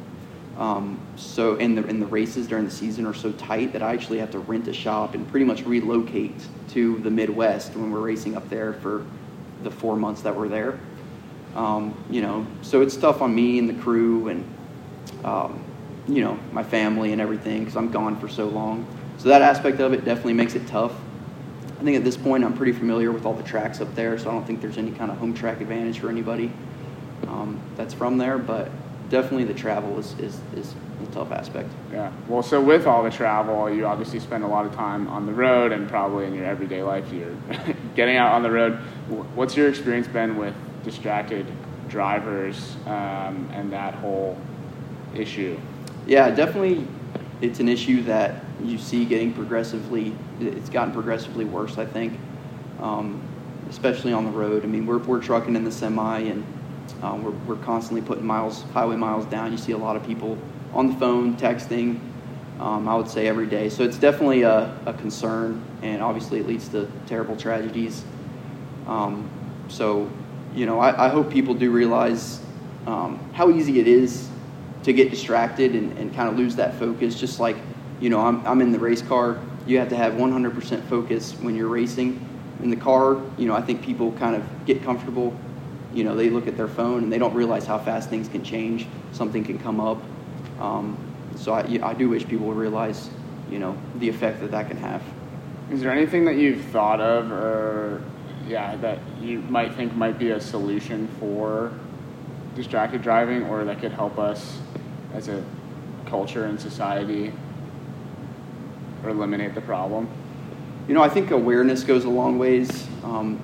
Um, 0.58 1.00
so 1.16 1.56
and 1.56 1.78
the 1.78 1.86
and 1.86 2.02
the 2.02 2.06
races 2.08 2.48
during 2.48 2.66
the 2.66 2.72
season 2.72 3.06
are 3.06 3.14
so 3.14 3.32
tight 3.34 3.74
that 3.74 3.82
I 3.82 3.94
actually 3.94 4.20
have 4.20 4.32
to 4.32 4.40
rent 4.40 4.68
a 4.68 4.74
shop 4.74 5.16
and 5.16 5.28
pretty 5.30 5.46
much 5.46 5.64
relocate 5.64 6.36
to 6.70 7.00
the 7.00 7.10
Midwest 7.10 7.76
when 7.76 7.92
we're 7.92 8.02
racing 8.02 8.36
up 8.36 8.48
there 8.50 8.74
for 8.74 9.06
the 9.64 9.72
four 9.72 9.96
months 9.96 10.22
that 10.22 10.36
we're 10.36 10.50
there. 10.50 10.80
Um, 11.56 12.02
you 12.10 12.22
know, 12.22 12.48
so 12.62 12.82
it's 12.82 12.96
tough 12.96 13.22
on 13.22 13.36
me 13.36 13.60
and 13.60 13.68
the 13.68 13.74
crew 13.74 14.30
and 14.30 14.56
um, 15.24 15.64
you 16.08 16.24
know, 16.24 16.40
my 16.52 16.64
family 16.64 17.12
and 17.12 17.22
everything 17.22 17.60
because 17.60 17.76
I'm 17.76 17.92
gone 17.92 18.20
for 18.20 18.28
so 18.28 18.48
long. 18.48 18.86
So 19.18 19.30
that 19.30 19.42
aspect 19.42 19.80
of 19.80 19.94
it 19.94 20.04
definitely 20.04 20.34
makes 20.34 20.56
it 20.56 20.66
tough. 20.68 20.94
I 21.80 21.84
think 21.84 21.98
at 21.98 22.04
this 22.04 22.18
point 22.18 22.44
I'm 22.44 22.56
pretty 22.56 22.74
familiar 22.74 23.12
with 23.12 23.26
all 23.26 23.34
the 23.34 23.44
tracks 23.44 23.82
up 23.82 23.94
there, 23.96 24.18
so 24.18 24.30
I 24.30 24.34
don't 24.34 24.46
think 24.46 24.62
there's 24.62 24.78
any 24.78 24.92
kind 24.92 25.12
of 25.12 25.18
home 25.18 25.34
track 25.34 25.62
advantage 25.62 26.00
for 26.00 26.10
anybody 26.10 26.52
um, 27.28 27.60
that's 27.76 27.94
from 27.94 28.18
there. 28.18 28.38
But 28.38 28.72
definitely 29.10 29.46
the 29.46 29.54
travel 29.54 29.98
is, 30.00 30.14
is, 30.20 30.40
is 30.56 30.74
a 31.04 31.12
tough 31.14 31.32
aspect. 31.32 31.70
Yeah. 31.92 32.12
Well, 32.28 32.44
so 32.44 32.62
with 32.62 32.88
all 32.88 33.04
the 33.04 33.12
travel, 33.12 33.70
you 33.70 33.86
obviously 33.86 34.20
spend 34.20 34.44
a 34.44 34.48
lot 34.48 34.66
of 34.66 34.74
time 34.76 35.08
on 35.08 35.26
the 35.26 35.34
road 35.34 35.72
and 35.72 35.88
probably 35.88 36.26
in 36.26 36.34
your 36.34 36.46
everyday 36.46 36.84
life, 36.84 37.12
you're 37.12 37.36
getting 37.96 38.16
out 38.16 38.34
on 38.34 38.44
the 38.44 38.52
road. 38.52 38.74
What's 39.36 39.58
your 39.58 39.70
experience 39.70 40.08
been 40.08 40.38
with 40.38 40.56
distracted 40.84 41.46
drivers 41.90 42.76
um, 42.86 43.50
and 43.54 43.72
that 43.72 43.94
whole 43.96 44.38
issue? 45.16 45.60
Yeah, 46.08 46.30
definitely 46.32 46.88
it's 47.42 47.60
an 47.60 47.68
issue 47.68 48.04
that 48.04 48.44
you 48.64 48.78
see 48.78 49.06
getting 49.06 49.34
progressively, 49.34 50.14
it's 50.40 50.70
gotten 50.70 50.94
progressively 50.94 51.46
worse, 51.46 51.78
I 51.78 51.86
think, 51.86 52.20
um, 52.80 53.22
especially 53.70 54.14
on 54.14 54.26
the 54.26 54.32
road. 54.32 54.64
I 54.64 54.68
mean, 54.68 54.86
we're, 54.86 55.00
we're 55.00 55.22
trucking 55.22 55.56
in 55.56 55.64
the 55.64 55.72
semi 55.72 56.20
and 56.20 56.46
um, 57.02 57.24
we're, 57.24 57.32
we're 57.56 57.64
constantly 57.64 58.02
putting 58.02 58.26
miles, 58.26 58.64
highway 58.74 58.96
miles 58.96 59.26
down. 59.26 59.52
You 59.52 59.58
see 59.58 59.72
a 59.72 59.78
lot 59.78 59.96
of 59.96 60.06
people 60.06 60.38
on 60.74 60.88
the 60.88 60.96
phone, 60.96 61.36
texting, 61.36 62.00
Um, 62.60 62.88
I 62.88 62.96
would 62.96 63.10
say 63.10 63.28
every 63.28 63.48
day. 63.48 63.70
So 63.70 63.84
it's 63.84 63.98
definitely 63.98 64.44
a, 64.44 64.78
a 64.86 64.94
concern, 64.94 65.64
and 65.82 66.02
obviously 66.02 66.40
it 66.40 66.48
leads 66.48 66.68
to 66.70 66.88
terrible 67.08 67.36
tragedies. 67.36 68.04
Um, 68.86 69.28
so, 69.68 70.08
you 70.54 70.66
know, 70.66 70.80
I, 70.80 71.06
I, 71.06 71.10
hope 71.10 71.32
people 71.32 71.54
do 71.54 71.72
realize 71.72 72.42
um, 72.86 73.20
how 73.34 73.50
easy 73.50 73.80
it 73.80 73.88
is 73.88 74.30
to 74.84 74.94
get 74.94 75.10
distracted 75.10 75.76
and, 75.76 75.98
and 75.98 76.14
kind 76.14 76.28
of 76.28 76.38
lose 76.38 76.56
that 76.58 76.76
focus. 76.76 77.20
Just 77.20 77.40
like, 77.40 77.58
you 78.00 78.10
know, 78.10 78.20
I'm, 78.20 78.46
I'm 78.46 78.62
in 78.62 78.72
the 78.72 78.80
race 78.80 79.02
car. 79.02 79.40
You 79.66 79.80
have 79.80 79.90
to 79.90 79.96
have 79.96 80.14
100% 80.14 80.84
focus 80.86 81.34
when 81.34 81.56
you're 81.56 81.68
racing. 81.68 82.28
In 82.64 82.70
the 82.70 82.76
car, 82.76 83.22
you 83.38 83.48
know, 83.48 83.56
I 83.56 83.62
think 83.62 83.82
people 83.82 84.12
kind 84.14 84.36
of 84.36 84.66
get 84.66 84.84
comfortable. 84.84 85.36
You 85.94 86.04
know, 86.04 86.16
they 86.16 86.30
look 86.30 86.48
at 86.48 86.58
their 86.58 86.68
phone 86.68 87.04
and 87.04 87.12
they 87.12 87.18
don't 87.18 87.34
realize 87.34 87.66
how 87.66 87.78
fast 87.78 88.10
things 88.10 88.28
can 88.28 88.44
change. 88.44 88.88
Something 89.12 89.44
can 89.44 89.60
come 89.60 89.80
up. 89.80 90.02
Um, 90.60 90.98
so 91.36 91.54
I, 91.54 91.80
I 91.84 91.94
do 91.94 92.10
wish 92.10 92.28
people 92.28 92.48
would 92.48 92.58
realize, 92.58 93.10
you 93.50 93.60
know, 93.60 93.78
the 93.98 94.10
effect 94.10 94.42
that 94.42 94.52
that 94.52 94.68
can 94.68 94.78
have. 94.78 95.02
Is 95.72 95.82
there 95.82 95.92
anything 95.92 96.26
that 96.26 96.36
you've 96.36 96.64
thought 96.66 97.00
of, 97.00 97.32
or 97.32 98.04
yeah, 98.48 98.76
that 98.78 99.00
you 99.20 99.40
might 99.42 99.74
think 99.76 99.96
might 99.96 100.18
be 100.18 100.32
a 100.32 100.40
solution 100.40 101.08
for 101.20 101.72
distracted 102.56 103.02
driving, 103.02 103.44
or 103.44 103.64
that 103.66 103.80
could 103.80 103.92
help 103.92 104.20
us 104.20 104.60
as 105.14 105.28
a 105.28 105.44
culture 106.06 106.46
and 106.46 106.60
society, 106.60 107.32
or 109.04 109.10
eliminate 109.10 109.56
the 109.56 109.62
problem? 109.62 110.10
You 110.88 110.94
know, 110.94 111.02
I 111.02 111.10
think 111.10 111.32
awareness 111.32 111.84
goes 111.84 112.06
a 112.06 112.10
long 112.10 112.38
ways. 112.38 112.88
Um, 113.04 113.40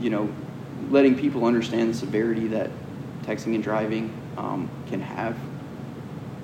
you 0.00 0.10
know, 0.10 0.28
letting 0.90 1.16
people 1.16 1.44
understand 1.44 1.90
the 1.90 1.94
severity 1.94 2.48
that 2.48 2.70
texting 3.22 3.54
and 3.54 3.62
driving 3.62 4.12
um, 4.36 4.70
can 4.88 5.00
have 5.00 5.36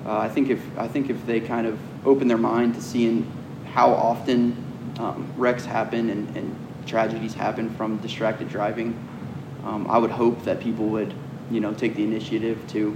uh, 0.05 0.19
I 0.19 0.29
think 0.29 0.49
if 0.49 0.61
I 0.77 0.87
think 0.87 1.09
if 1.09 1.25
they 1.25 1.39
kind 1.39 1.65
of 1.65 1.79
open 2.05 2.27
their 2.27 2.37
mind 2.37 2.75
to 2.75 2.81
seeing 2.81 3.31
how 3.73 3.91
often 3.91 4.55
um, 4.99 5.33
wrecks 5.35 5.65
happen 5.65 6.09
and, 6.09 6.37
and, 6.37 6.55
tragedies 6.85 7.33
happen 7.33 7.69
from 7.75 7.97
distracted 7.97 8.49
driving, 8.49 8.97
um, 9.63 9.87
I 9.89 9.97
would 9.97 10.11
hope 10.11 10.43
that 10.43 10.59
people 10.59 10.85
would, 10.87 11.13
you 11.49 11.59
know, 11.59 11.73
take 11.73 11.95
the 11.95 12.03
initiative 12.03 12.59
to 12.69 12.95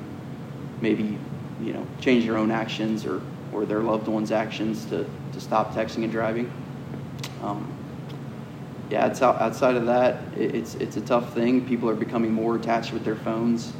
maybe, 0.81 1.17
you 1.61 1.73
know, 1.73 1.85
change 1.99 2.25
their 2.25 2.37
own 2.37 2.51
actions 2.51 3.05
or, 3.05 3.21
or 3.51 3.65
their 3.65 3.81
loved 3.81 4.07
ones' 4.07 4.31
actions 4.31 4.85
to, 4.85 5.09
to 5.33 5.41
stop 5.41 5.73
texting 5.73 6.03
and 6.03 6.11
driving. 6.11 6.51
Um, 7.41 7.75
yeah, 8.89 9.05
outside 9.05 9.75
of 9.75 9.85
that, 9.85 10.21
it, 10.35 10.55
it's 10.55 10.75
it's 10.75 10.97
a 10.97 11.01
tough 11.01 11.33
thing. 11.33 11.65
People 11.67 11.89
are 11.89 11.95
becoming 11.95 12.33
more 12.33 12.55
attached 12.55 12.91
with 12.91 13.05
their 13.05 13.15
phones, 13.15 13.73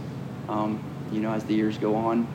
um, 0.48 0.84
you 1.12 1.20
know, 1.20 1.32
as 1.32 1.44
the 1.46 1.54
years 1.56 1.78
go 1.78 1.96
on. 1.96 2.28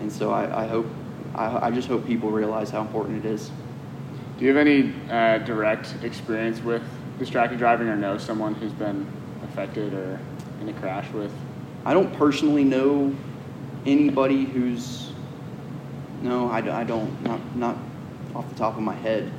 And 0.00 0.12
so 0.12 0.30
I, 0.30 0.64
I 0.64 0.66
hope, 0.66 0.86
I, 1.34 1.66
I, 1.66 1.70
just 1.70 1.88
hope 1.88 2.06
people 2.06 2.30
realize 2.30 2.70
how 2.70 2.80
important 2.80 3.24
it 3.24 3.28
is. 3.28 3.50
Do 4.38 4.44
you 4.44 4.54
have 4.54 4.66
any 4.66 4.92
uh, 5.10 5.38
direct 5.38 5.94
experience 6.02 6.60
with 6.60 6.82
distracted 7.18 7.58
driving 7.58 7.88
or 7.88 7.96
know 7.96 8.18
someone 8.18 8.54
who's 8.54 8.72
been 8.72 9.10
affected 9.42 9.94
or 9.94 10.20
in 10.60 10.68
a 10.68 10.74
crash 10.74 11.10
with? 11.12 11.32
I 11.86 11.94
don't 11.94 12.12
personally 12.14 12.64
know 12.64 13.14
anybody 13.86 14.44
who's, 14.44 15.12
no, 16.20 16.50
I, 16.50 16.58
I 16.80 16.84
don't, 16.84 17.22
not, 17.22 17.56
not 17.56 17.78
off 18.34 18.46
the 18.50 18.56
top 18.56 18.76
of 18.76 18.82
my 18.82 18.94
head. 18.94 19.32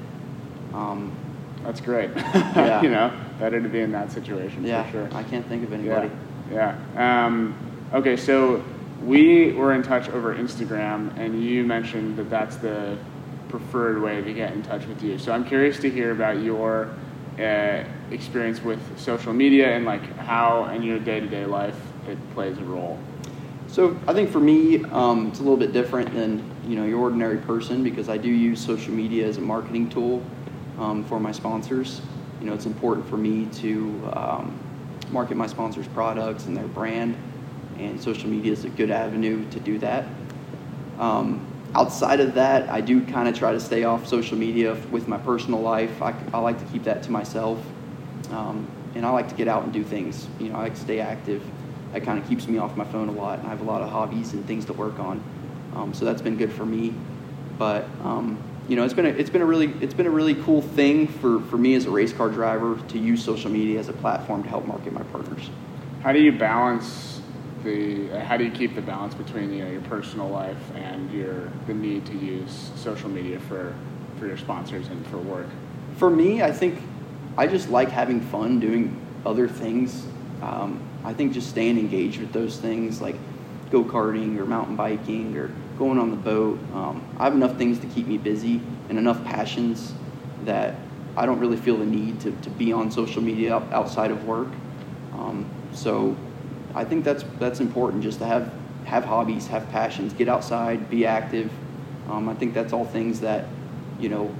Um, 0.73 1.15
That's 1.63 1.81
great. 1.81 2.09
Yeah. 2.15 2.81
you 2.81 2.89
know, 2.89 3.13
better 3.39 3.61
to 3.61 3.69
be 3.69 3.81
in 3.81 3.91
that 3.91 4.11
situation 4.11 4.65
yeah, 4.65 4.83
for 4.83 4.91
sure. 4.91 5.09
I 5.13 5.21
can't 5.21 5.45
think 5.45 5.63
of 5.63 5.73
anybody. 5.73 6.09
Yeah. 6.51 6.75
yeah. 6.95 7.25
Um, 7.25 7.55
okay, 7.93 8.17
so 8.17 8.63
we 9.03 9.51
were 9.51 9.73
in 9.73 9.83
touch 9.83 10.09
over 10.09 10.35
Instagram, 10.35 11.15
and 11.17 11.43
you 11.43 11.63
mentioned 11.63 12.17
that 12.17 12.31
that's 12.31 12.55
the 12.55 12.97
preferred 13.49 14.01
way 14.01 14.21
to 14.21 14.33
get 14.33 14.53
in 14.53 14.63
touch 14.63 14.85
with 14.85 15.01
you. 15.03 15.17
So 15.17 15.31
I'm 15.31 15.45
curious 15.45 15.79
to 15.79 15.89
hear 15.89 16.11
about 16.11 16.41
your 16.41 16.93
uh, 17.39 17.83
experience 18.11 18.61
with 18.61 18.79
social 18.99 19.33
media 19.33 19.75
and 19.75 19.85
like 19.85 20.17
how 20.17 20.65
in 20.65 20.83
your 20.83 20.99
day-to-day 20.99 21.45
life 21.45 21.79
it 22.07 22.17
plays 22.33 22.57
a 22.57 22.63
role. 22.63 22.99
So 23.67 23.99
I 24.07 24.13
think 24.13 24.31
for 24.31 24.39
me, 24.39 24.83
um, 24.85 25.27
it's 25.27 25.39
a 25.39 25.43
little 25.43 25.57
bit 25.57 25.73
different 25.73 26.13
than 26.13 26.43
you 26.67 26.75
know 26.75 26.85
your 26.85 26.99
ordinary 26.99 27.37
person 27.37 27.83
because 27.83 28.09
I 28.09 28.17
do 28.17 28.29
use 28.29 28.63
social 28.63 28.93
media 28.93 29.27
as 29.27 29.37
a 29.37 29.41
marketing 29.41 29.89
tool 29.89 30.23
um, 30.79 31.03
for 31.03 31.19
my 31.19 31.31
sponsors. 31.31 32.01
You 32.39 32.47
know, 32.47 32.53
it's 32.53 32.65
important 32.65 33.07
for 33.07 33.17
me 33.17 33.45
to 33.45 34.11
um, 34.13 34.59
market 35.11 35.37
my 35.37 35.47
sponsors' 35.47 35.87
products 35.89 36.45
and 36.45 36.55
their 36.55 36.67
brand 36.67 37.15
and 37.77 38.01
social 38.01 38.29
media 38.29 38.51
is 38.51 38.65
a 38.65 38.69
good 38.69 38.89
avenue 38.89 39.47
to 39.51 39.59
do 39.59 39.77
that. 39.79 40.05
Um, 40.97 41.45
outside 41.75 42.19
of 42.19 42.33
that, 42.35 42.69
I 42.69 42.81
do 42.81 43.05
kind 43.05 43.27
of 43.27 43.37
try 43.37 43.51
to 43.51 43.59
stay 43.59 43.83
off 43.83 44.07
social 44.07 44.37
media 44.37 44.75
with 44.91 45.07
my 45.07 45.17
personal 45.17 45.61
life. 45.61 46.01
I, 46.01 46.13
I 46.33 46.39
like 46.39 46.59
to 46.59 46.65
keep 46.71 46.83
that 46.83 47.03
to 47.03 47.11
myself, 47.11 47.59
um, 48.31 48.67
and 48.95 49.05
I 49.05 49.09
like 49.09 49.29
to 49.29 49.35
get 49.35 49.47
out 49.47 49.63
and 49.63 49.73
do 49.73 49.83
things. 49.83 50.27
You 50.39 50.49
know, 50.49 50.55
I 50.55 50.63
like 50.63 50.75
to 50.75 50.81
stay 50.81 50.99
active. 50.99 51.43
That 51.93 52.03
kind 52.03 52.19
of 52.19 52.27
keeps 52.27 52.47
me 52.47 52.57
off 52.57 52.75
my 52.75 52.85
phone 52.85 53.09
a 53.09 53.13
lot, 53.13 53.39
and 53.39 53.47
I 53.47 53.51
have 53.51 53.61
a 53.61 53.65
lot 53.65 53.81
of 53.81 53.89
hobbies 53.89 54.33
and 54.33 54.45
things 54.45 54.65
to 54.65 54.73
work 54.73 54.99
on. 54.99 55.23
Um, 55.75 55.93
so 55.93 56.05
that's 56.05 56.21
been 56.21 56.37
good 56.37 56.51
for 56.51 56.65
me. 56.65 56.93
But 57.57 57.85
um, 58.03 58.37
you 58.67 58.75
know, 58.75 58.83
it's 58.83 58.93
been 58.93 59.05
a, 59.05 59.09
it's 59.09 59.29
been 59.29 59.41
a 59.41 59.45
really 59.45 59.73
it's 59.81 59.93
been 59.93 60.07
a 60.07 60.11
really 60.11 60.35
cool 60.35 60.61
thing 60.61 61.07
for, 61.07 61.39
for 61.41 61.57
me 61.57 61.75
as 61.75 61.85
a 61.85 61.89
race 61.89 62.13
car 62.13 62.29
driver 62.29 62.77
to 62.89 62.99
use 62.99 63.23
social 63.23 63.49
media 63.49 63.79
as 63.79 63.89
a 63.89 63.93
platform 63.93 64.43
to 64.43 64.49
help 64.49 64.65
market 64.65 64.93
my 64.93 65.03
partners. 65.03 65.49
How 66.01 66.11
do 66.11 66.19
you 66.19 66.31
balance 66.31 67.16
the 67.67 68.11
uh, 68.11 68.23
how 68.23 68.37
do 68.37 68.45
you 68.45 68.51
keep 68.51 68.75
the 68.75 68.81
balance 68.81 69.13
between 69.13 69.53
you 69.53 69.63
know 69.63 69.71
your 69.71 69.81
personal 69.81 70.27
life 70.29 70.57
and 70.75 71.11
your 71.11 71.51
the 71.67 71.73
need 71.73 72.05
to 72.05 72.17
use 72.17 72.71
social 72.75 73.09
media 73.09 73.39
for 73.41 73.75
for 74.17 74.27
your 74.27 74.37
sponsors 74.37 74.87
and 74.87 75.05
for 75.07 75.17
work? 75.17 75.47
For 75.97 76.09
me, 76.09 76.41
I 76.41 76.51
think 76.51 76.79
I 77.37 77.47
just 77.47 77.69
like 77.69 77.89
having 77.89 78.21
fun 78.21 78.59
doing 78.59 78.99
other 79.25 79.47
things. 79.47 80.07
Um, 80.41 80.81
I 81.03 81.13
think 81.13 81.33
just 81.33 81.49
staying 81.49 81.77
engaged 81.77 82.19
with 82.19 82.31
those 82.31 82.57
things 82.57 83.01
like 83.01 83.15
go 83.71 83.83
karting 83.83 84.37
or 84.37 84.45
mountain 84.45 84.75
biking 84.75 85.35
or 85.37 85.51
going 85.77 85.99
on 85.99 86.09
the 86.09 86.17
boat. 86.17 86.59
Um, 86.73 87.03
I 87.19 87.25
have 87.25 87.33
enough 87.33 87.57
things 87.57 87.79
to 87.79 87.87
keep 87.87 88.07
me 88.07 88.17
busy 88.17 88.61
and 88.89 88.97
enough 88.97 89.23
passions 89.25 89.93
that 90.45 90.75
I 91.17 91.25
don't 91.25 91.39
really 91.39 91.57
feel 91.57 91.77
the 91.77 91.85
need 91.85 92.19
to, 92.21 92.31
to 92.31 92.49
be 92.51 92.71
on 92.71 92.91
social 92.91 93.21
media 93.21 93.55
outside 93.71 94.11
of 94.11 94.25
work. 94.25 94.49
Um, 95.13 95.49
so 95.73 96.15
I 96.77 96.85
think 96.85 97.03
that's 97.03 97.23
that's 97.39 97.59
important 97.59 98.03
just 98.03 98.19
to 98.19 98.25
have 98.25 98.53
have 98.85 99.03
hobbies, 99.03 99.47
have 99.47 99.67
passions, 99.71 100.13
get 100.13 100.29
outside, 100.29 100.89
be 100.91 101.07
active. 101.07 101.51
Um, 102.07 102.29
I 102.29 102.35
think 102.35 102.53
that's 102.53 102.71
all 102.71 102.85
things 102.85 103.19
that 103.21 103.45
you 103.99 104.09
know 104.09 104.33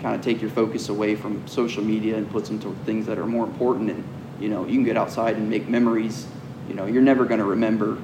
kind 0.00 0.14
of 0.14 0.22
take 0.22 0.40
your 0.40 0.50
focus 0.50 0.88
away 0.88 1.16
from 1.16 1.46
social 1.48 1.82
media 1.82 2.16
and 2.16 2.30
puts 2.30 2.48
into 2.48 2.74
things 2.86 3.06
that 3.06 3.18
are 3.18 3.26
more 3.26 3.44
important. 3.44 3.90
And 3.90 4.04
you 4.38 4.48
know 4.48 4.64
you 4.64 4.74
can 4.74 4.84
get 4.84 4.96
outside 4.96 5.34
and 5.36 5.50
make 5.50 5.68
memories. 5.68 6.28
You 6.68 6.74
know 6.74 6.86
you're 6.86 7.02
never 7.02 7.24
going 7.24 7.40
to 7.40 7.46
remember 7.46 7.98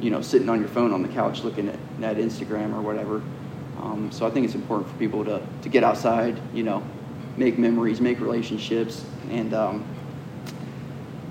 you 0.00 0.10
know 0.10 0.22
sitting 0.22 0.48
on 0.48 0.60
your 0.60 0.68
phone 0.68 0.92
on 0.92 1.02
the 1.02 1.08
couch 1.08 1.42
looking 1.42 1.68
at, 1.68 1.78
at 2.02 2.18
Instagram 2.18 2.72
or 2.74 2.80
whatever. 2.80 3.22
Um, 3.82 4.12
so 4.12 4.24
I 4.24 4.30
think 4.30 4.46
it's 4.46 4.54
important 4.54 4.88
for 4.88 4.96
people 4.98 5.24
to 5.24 5.42
to 5.62 5.68
get 5.68 5.82
outside. 5.82 6.40
You 6.54 6.62
know, 6.62 6.84
make 7.36 7.58
memories, 7.58 8.00
make 8.00 8.20
relationships, 8.20 9.04
and 9.30 9.52
um, 9.52 9.84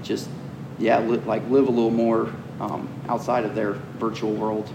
just 0.04 0.28
yeah, 0.82 1.00
li- 1.00 1.18
like 1.20 1.48
live 1.50 1.68
a 1.68 1.72
little 1.72 1.92
more 1.92 2.34
um, 2.60 2.90
outside 3.08 3.46
of 3.46 3.56
their 3.56 3.74
virtual 3.74 4.34
world. 4.34 4.70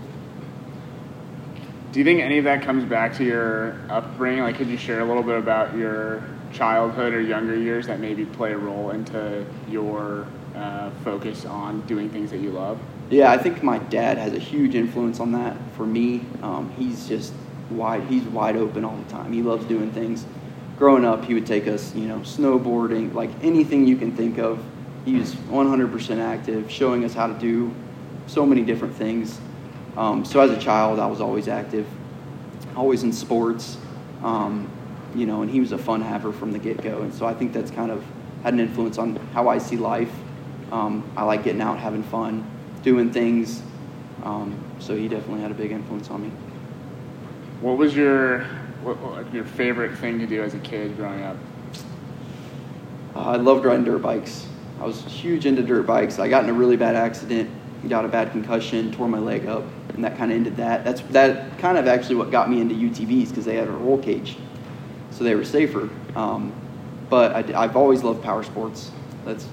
Do 1.92 1.98
you 1.98 2.04
think 2.04 2.20
any 2.20 2.38
of 2.38 2.44
that 2.44 2.62
comes 2.62 2.84
back 2.84 3.14
to 3.16 3.24
your 3.24 3.80
upbringing? 3.88 4.42
Like, 4.42 4.56
could 4.56 4.68
you 4.68 4.76
share 4.76 5.00
a 5.00 5.04
little 5.04 5.22
bit 5.22 5.38
about 5.38 5.76
your 5.76 6.22
childhood 6.52 7.14
or 7.14 7.20
younger 7.20 7.56
years 7.56 7.86
that 7.86 8.00
maybe 8.00 8.24
play 8.24 8.52
a 8.52 8.58
role 8.58 8.90
into 8.90 9.44
your 9.68 10.26
uh, 10.54 10.90
focus 11.02 11.44
on 11.44 11.80
doing 11.82 12.10
things 12.10 12.30
that 12.30 12.40
you 12.40 12.50
love? 12.50 12.78
Yeah, 13.08 13.30
I 13.30 13.38
think 13.38 13.62
my 13.62 13.78
dad 13.78 14.18
has 14.18 14.32
a 14.32 14.38
huge 14.38 14.74
influence 14.74 15.20
on 15.20 15.32
that. 15.32 15.56
For 15.76 15.86
me, 15.86 16.22
um, 16.42 16.72
he's 16.76 17.08
just 17.08 17.32
wide. 17.70 18.02
He's 18.04 18.24
wide 18.24 18.56
open 18.56 18.84
all 18.84 18.96
the 18.96 19.10
time. 19.10 19.32
He 19.32 19.42
loves 19.42 19.64
doing 19.66 19.90
things. 19.92 20.26
Growing 20.76 21.04
up, 21.04 21.24
he 21.24 21.32
would 21.32 21.46
take 21.46 21.66
us, 21.66 21.94
you 21.94 22.06
know, 22.06 22.18
snowboarding, 22.18 23.14
like 23.14 23.30
anything 23.42 23.86
you 23.86 23.96
can 23.96 24.14
think 24.14 24.38
of 24.38 24.62
he 25.06 25.14
was 25.14 25.34
100% 25.34 26.18
active, 26.18 26.68
showing 26.68 27.04
us 27.04 27.14
how 27.14 27.28
to 27.28 27.34
do 27.34 27.72
so 28.26 28.44
many 28.44 28.62
different 28.62 28.94
things. 28.94 29.40
Um, 29.96 30.24
so 30.24 30.40
as 30.40 30.50
a 30.50 30.60
child, 30.60 30.98
I 30.98 31.06
was 31.06 31.20
always 31.20 31.46
active, 31.46 31.86
always 32.74 33.04
in 33.04 33.12
sports, 33.12 33.78
um, 34.24 34.68
you 35.14 35.24
know, 35.24 35.42
and 35.42 35.50
he 35.50 35.60
was 35.60 35.70
a 35.70 35.78
fun 35.78 36.02
haver 36.02 36.32
from 36.32 36.50
the 36.50 36.58
get-go. 36.58 37.02
And 37.02 37.14
so 37.14 37.24
I 37.24 37.34
think 37.34 37.52
that's 37.52 37.70
kind 37.70 37.92
of 37.92 38.04
had 38.42 38.52
an 38.52 38.60
influence 38.60 38.98
on 38.98 39.14
how 39.32 39.48
I 39.48 39.58
see 39.58 39.76
life. 39.76 40.12
Um, 40.72 41.08
I 41.16 41.22
like 41.22 41.44
getting 41.44 41.62
out, 41.62 41.78
having 41.78 42.02
fun, 42.02 42.44
doing 42.82 43.12
things. 43.12 43.62
Um, 44.24 44.60
so 44.80 44.96
he 44.96 45.06
definitely 45.06 45.40
had 45.40 45.52
a 45.52 45.54
big 45.54 45.70
influence 45.70 46.10
on 46.10 46.24
me. 46.24 46.30
What 47.60 47.78
was 47.78 47.94
your 47.94 48.40
what, 48.82 48.98
what, 48.98 49.32
your 49.32 49.44
favorite 49.44 49.96
thing 49.98 50.18
to 50.18 50.26
do 50.26 50.42
as 50.42 50.54
a 50.54 50.58
kid 50.58 50.96
growing 50.96 51.22
up? 51.22 51.36
Uh, 53.14 53.20
I 53.20 53.36
loved 53.36 53.64
riding 53.64 53.84
dirt 53.84 54.02
bikes. 54.02 54.46
I 54.80 54.84
was 54.84 55.02
huge 55.04 55.46
into 55.46 55.62
dirt 55.62 55.86
bikes. 55.86 56.18
I 56.18 56.28
got 56.28 56.44
in 56.44 56.50
a 56.50 56.54
really 56.54 56.76
bad 56.76 56.96
accident 56.96 57.50
got 57.88 58.04
a 58.04 58.08
bad 58.08 58.30
concussion, 58.32 58.92
tore 58.92 59.08
my 59.08 59.18
leg 59.18 59.46
up, 59.46 59.64
and 59.90 60.04
that 60.04 60.16
kind 60.16 60.30
of 60.30 60.36
ended 60.36 60.56
that. 60.56 60.84
That's 60.84 61.00
that 61.12 61.58
kind 61.58 61.78
of 61.78 61.86
actually 61.86 62.16
what 62.16 62.30
got 62.30 62.50
me 62.50 62.60
into 62.60 62.74
UTVs 62.74 63.28
because 63.28 63.44
they 63.44 63.56
had 63.56 63.68
a 63.68 63.72
roll 63.72 63.98
cage, 63.98 64.36
so 65.10 65.24
they 65.24 65.34
were 65.34 65.44
safer. 65.44 65.88
Um, 66.14 66.52
but 67.08 67.54
I, 67.54 67.62
have 67.62 67.76
always 67.76 68.02
loved 68.02 68.22
power 68.22 68.42
sports. 68.42 68.90
That's 69.24 69.46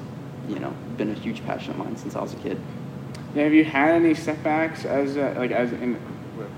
you 0.48 0.60
know 0.60 0.74
been 0.98 1.12
a 1.12 1.14
huge 1.14 1.44
passion 1.46 1.72
of 1.72 1.78
mine 1.78 1.98
since 1.98 2.16
I 2.16 2.22
was 2.22 2.34
a 2.34 2.38
kid. 2.38 2.60
Yeah, 3.36 3.44
have 3.44 3.54
you 3.54 3.64
had 3.64 3.96
any 3.96 4.14
setbacks 4.14 4.86
as 4.86 5.16
a, 5.18 5.34
like 5.38 5.52
as 5.52 5.72
in 5.74 6.00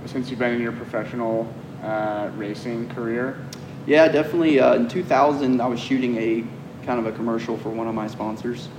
since 0.06 0.30
you've 0.30 0.39
been 0.39 0.54
in 0.54 0.62
your 0.62 0.73
professional 0.73 1.51
uh, 1.84 2.30
racing 2.36 2.89
career? 2.89 3.39
Yeah, 3.86 4.08
definitely. 4.08 4.60
Uh, 4.60 4.75
in 4.75 4.88
2000, 4.88 5.62
I 5.62 5.67
was 5.67 5.80
shooting 5.80 6.17
a 6.17 6.43
kind 6.85 6.99
of 6.99 7.07
a 7.07 7.11
commercial 7.11 7.57
for 7.57 7.69
one 7.69 7.87
of 7.87 7.95
my 7.95 8.07
sponsors, 8.07 8.69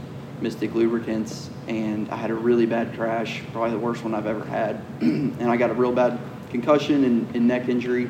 Mystik 0.40 0.74
Lubricants, 0.74 1.50
and 1.66 2.08
I 2.10 2.16
had 2.16 2.30
a 2.30 2.34
really 2.34 2.66
bad 2.66 2.94
crash, 2.94 3.42
probably 3.52 3.70
the 3.70 3.78
worst 3.78 4.04
one 4.04 4.14
I've 4.14 4.26
ever 4.26 4.44
had, 4.44 4.80
and 5.00 5.50
I 5.50 5.56
got 5.56 5.70
a 5.70 5.74
real 5.74 5.92
bad 5.92 6.18
concussion 6.50 7.04
and, 7.04 7.34
and 7.34 7.48
neck 7.48 7.68
injury. 7.68 8.08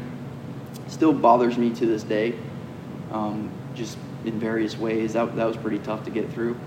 Still 0.89 1.13
bothers 1.13 1.57
me 1.57 1.71
to 1.75 1.87
this 1.87 2.03
day, 2.03 2.39
um, 3.11 3.51
just 3.75 3.97
in 4.25 4.39
various 4.39 4.77
ways. 4.77 5.15
That, 5.15 5.35
that 5.37 5.45
was 5.45 5.57
pretty 5.57 5.79
tough 5.79 6.05
to 6.05 6.11
get 6.11 6.31
through. 6.33 6.59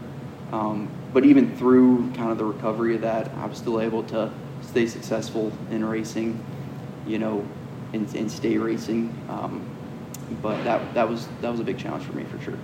Um, 0.52 0.90
but 1.14 1.26
even 1.26 1.56
through 1.58 2.12
kind 2.14 2.32
of 2.32 2.38
the 2.38 2.46
recovery 2.46 2.96
of 2.96 3.02
that, 3.02 3.30
I 3.38 3.46
was 3.46 3.58
still 3.58 3.80
able 3.80 4.04
to 4.06 4.32
stay 4.62 4.88
successful 4.88 5.52
in 5.70 5.86
racing, 5.86 6.44
you 7.06 7.20
know, 7.20 7.46
and, 7.94 8.14
and 8.16 8.32
stay 8.32 8.58
racing. 8.58 9.16
Um, 9.30 9.68
but 10.42 10.64
that 10.64 10.94
that 10.94 11.10
was 11.10 11.28
that 11.42 11.50
was 11.50 11.60
a 11.60 11.64
big 11.64 11.78
challenge 11.78 12.04
for 12.04 12.14
me 12.14 12.24
for 12.26 12.40
sure. 12.40 12.58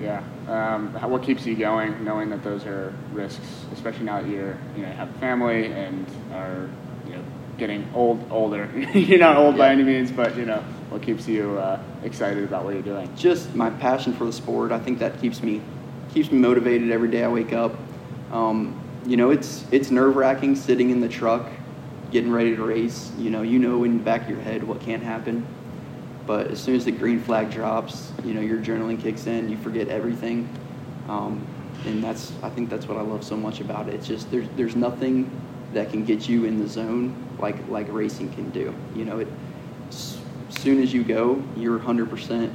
Yeah. 0.00 0.22
Um, 0.48 0.92
how, 0.94 1.08
what 1.08 1.22
keeps 1.22 1.46
you 1.46 1.54
going, 1.54 2.04
knowing 2.04 2.30
that 2.30 2.42
those 2.42 2.66
are 2.66 2.94
risks, 3.12 3.64
especially 3.72 4.04
now 4.04 4.20
that 4.20 4.28
you're 4.28 4.58
you 4.76 4.82
know 4.82 4.92
have 4.92 5.10
a 5.10 5.18
family 5.18 5.72
and 5.72 6.06
are 6.32 6.68
you 7.06 7.14
know 7.14 7.24
getting 7.58 7.88
old 7.94 8.26
older. 8.30 8.68
you're 8.94 9.18
not 9.18 9.36
old 9.36 9.54
yeah. 9.54 9.58
by 9.58 9.68
any 9.70 9.84
means, 9.84 10.10
but 10.10 10.36
you 10.36 10.44
know 10.44 10.62
what 10.90 11.02
keeps 11.02 11.26
you 11.26 11.58
uh, 11.58 11.80
excited 12.02 12.44
about 12.44 12.64
what 12.64 12.74
you're 12.74 12.82
doing? 12.82 13.14
Just 13.16 13.54
my 13.54 13.70
passion 13.70 14.12
for 14.12 14.24
the 14.24 14.32
sport. 14.32 14.72
I 14.72 14.78
think 14.78 14.98
that 14.98 15.20
keeps 15.20 15.42
me 15.42 15.60
keeps 16.12 16.30
me 16.30 16.38
motivated 16.38 16.90
every 16.90 17.10
day 17.10 17.24
I 17.24 17.28
wake 17.28 17.52
up. 17.52 17.74
Um, 18.32 18.80
you 19.06 19.16
know, 19.16 19.30
it's 19.30 19.64
it's 19.70 19.90
nerve 19.90 20.16
wracking 20.16 20.56
sitting 20.56 20.90
in 20.90 21.00
the 21.00 21.08
truck, 21.08 21.50
getting 22.10 22.32
ready 22.32 22.56
to 22.56 22.62
race. 22.62 23.12
You 23.18 23.30
know, 23.30 23.42
you 23.42 23.58
know 23.58 23.84
in 23.84 23.98
the 23.98 24.04
back 24.04 24.22
of 24.22 24.30
your 24.30 24.40
head 24.40 24.64
what 24.64 24.80
can 24.80 25.00
happen, 25.00 25.46
but 26.26 26.48
as 26.48 26.62
soon 26.62 26.76
as 26.76 26.84
the 26.84 26.92
green 26.92 27.20
flag 27.20 27.50
drops, 27.50 28.12
you 28.24 28.34
know 28.34 28.40
your 28.40 28.58
adrenaline 28.58 29.00
kicks 29.00 29.26
in. 29.26 29.48
You 29.48 29.56
forget 29.58 29.88
everything, 29.88 30.48
um, 31.08 31.46
and 31.86 32.02
that's 32.02 32.32
I 32.42 32.50
think 32.50 32.70
that's 32.70 32.86
what 32.86 32.96
I 32.96 33.02
love 33.02 33.24
so 33.24 33.36
much 33.36 33.60
about 33.60 33.88
it. 33.88 33.94
It's 33.94 34.06
just 34.06 34.30
there's 34.30 34.48
there's 34.56 34.76
nothing 34.76 35.30
that 35.72 35.90
can 35.90 36.04
get 36.04 36.28
you 36.28 36.44
in 36.44 36.58
the 36.58 36.68
zone 36.68 37.14
like 37.38 37.56
like 37.68 37.86
racing 37.90 38.32
can 38.32 38.50
do. 38.50 38.74
You 38.94 39.04
know, 39.04 39.18
it 39.18 39.28
as 39.88 40.18
soon 40.60 40.82
as 40.82 40.92
you 40.92 41.02
go, 41.02 41.42
you're 41.56 41.78
100% 41.78 42.50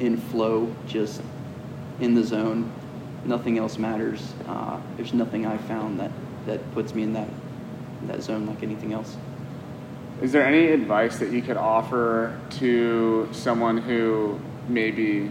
in 0.00 0.16
flow, 0.16 0.74
just 0.86 1.20
in 2.00 2.14
the 2.14 2.22
zone 2.22 2.72
nothing 3.24 3.58
else 3.58 3.78
matters. 3.78 4.32
Uh, 4.46 4.80
there's 4.96 5.12
nothing 5.12 5.46
I've 5.46 5.60
found 5.62 5.98
that, 6.00 6.10
that 6.46 6.74
puts 6.74 6.94
me 6.94 7.02
in 7.02 7.12
that, 7.14 7.28
that 8.06 8.22
zone 8.22 8.46
like 8.46 8.62
anything 8.62 8.92
else. 8.92 9.16
Is 10.22 10.32
there 10.32 10.46
any 10.46 10.68
advice 10.68 11.18
that 11.18 11.32
you 11.32 11.42
could 11.42 11.56
offer 11.56 12.38
to 12.58 13.28
someone 13.32 13.78
who 13.78 14.38
maybe 14.68 15.30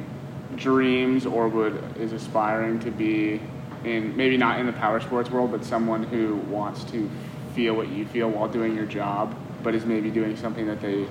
dreams 0.55 1.25
or 1.25 1.47
would 1.47 1.81
is 1.97 2.11
aspiring 2.11 2.79
to 2.79 2.91
be 2.91 3.41
in 3.83 4.15
maybe 4.15 4.37
not 4.37 4.59
in 4.59 4.65
the 4.65 4.73
power 4.73 4.99
sports 4.99 5.29
world, 5.29 5.51
but 5.51 5.63
someone 5.63 6.03
who 6.03 6.35
wants 6.49 6.83
to 6.85 7.09
feel 7.55 7.75
what 7.75 7.89
you 7.89 8.05
feel 8.05 8.29
while 8.29 8.47
doing 8.47 8.75
your 8.75 8.85
job, 8.85 9.35
but 9.63 9.73
is 9.73 9.85
maybe 9.85 10.09
doing 10.09 10.35
something 10.35 10.67
that 10.67 10.81
they 10.81 11.05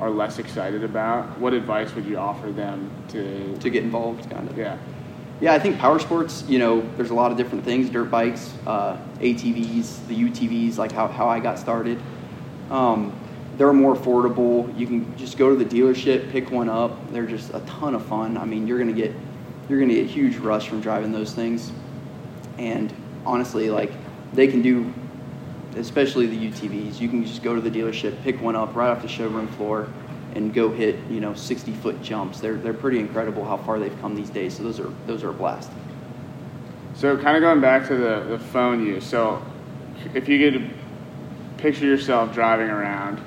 are 0.00 0.10
less 0.10 0.38
excited 0.38 0.84
about? 0.84 1.38
What 1.38 1.54
advice 1.54 1.94
would 1.94 2.04
you 2.04 2.18
offer 2.18 2.52
them 2.52 2.90
to 3.08 3.56
to 3.56 3.70
get 3.70 3.82
involved? 3.84 4.30
Kind 4.30 4.48
of. 4.48 4.56
Yeah. 4.56 4.76
Yeah, 5.40 5.52
I 5.52 5.58
think 5.58 5.78
power 5.78 5.98
sports, 5.98 6.44
you 6.46 6.60
know, 6.60 6.80
there's 6.96 7.10
a 7.10 7.14
lot 7.14 7.32
of 7.32 7.36
different 7.36 7.64
things 7.64 7.90
dirt 7.90 8.08
bikes, 8.10 8.54
uh, 8.66 8.96
ATVs, 9.18 10.06
the 10.06 10.14
UTVs, 10.14 10.78
like 10.78 10.92
how, 10.92 11.08
how 11.08 11.28
I 11.28 11.40
got 11.40 11.58
started. 11.58 11.98
Um, 12.70 13.18
they're 13.56 13.72
more 13.72 13.94
affordable. 13.94 14.76
You 14.78 14.86
can 14.86 15.16
just 15.16 15.38
go 15.38 15.50
to 15.50 15.56
the 15.56 15.64
dealership, 15.64 16.30
pick 16.30 16.50
one 16.50 16.68
up. 16.68 17.12
They're 17.12 17.26
just 17.26 17.54
a 17.54 17.60
ton 17.60 17.94
of 17.94 18.04
fun. 18.04 18.36
I 18.36 18.44
mean, 18.44 18.66
you're 18.66 18.78
gonna 18.78 18.92
get 18.92 19.14
you're 19.68 19.80
gonna 19.80 19.94
get 19.94 20.06
huge 20.06 20.36
rush 20.36 20.68
from 20.68 20.80
driving 20.80 21.12
those 21.12 21.32
things. 21.32 21.72
And 22.58 22.92
honestly, 23.24 23.70
like 23.70 23.92
they 24.32 24.48
can 24.48 24.62
do, 24.62 24.92
especially 25.76 26.26
the 26.26 26.50
UTVs. 26.50 27.00
You 27.00 27.08
can 27.08 27.24
just 27.24 27.42
go 27.42 27.54
to 27.54 27.60
the 27.60 27.70
dealership, 27.70 28.20
pick 28.22 28.40
one 28.40 28.56
up 28.56 28.74
right 28.74 28.90
off 28.90 29.02
the 29.02 29.08
showroom 29.08 29.48
floor, 29.48 29.88
and 30.34 30.52
go 30.52 30.70
hit 30.70 30.98
you 31.08 31.20
know 31.20 31.34
60 31.34 31.72
foot 31.74 32.02
jumps. 32.02 32.40
They're 32.40 32.56
they're 32.56 32.74
pretty 32.74 32.98
incredible 32.98 33.44
how 33.44 33.56
far 33.58 33.78
they've 33.78 34.00
come 34.00 34.16
these 34.16 34.30
days. 34.30 34.56
So 34.56 34.64
those 34.64 34.80
are 34.80 34.92
those 35.06 35.22
are 35.22 35.30
a 35.30 35.34
blast. 35.34 35.70
So 36.94 37.16
kind 37.18 37.36
of 37.36 37.40
going 37.40 37.60
back 37.60 37.88
to 37.88 37.96
the, 37.96 38.24
the 38.30 38.38
phone 38.38 38.84
use. 38.84 39.04
So 39.04 39.44
if 40.14 40.28
you 40.28 40.38
could 40.38 40.70
picture 41.64 41.86
yourself 41.86 42.34
driving 42.34 42.68
around 42.68 43.18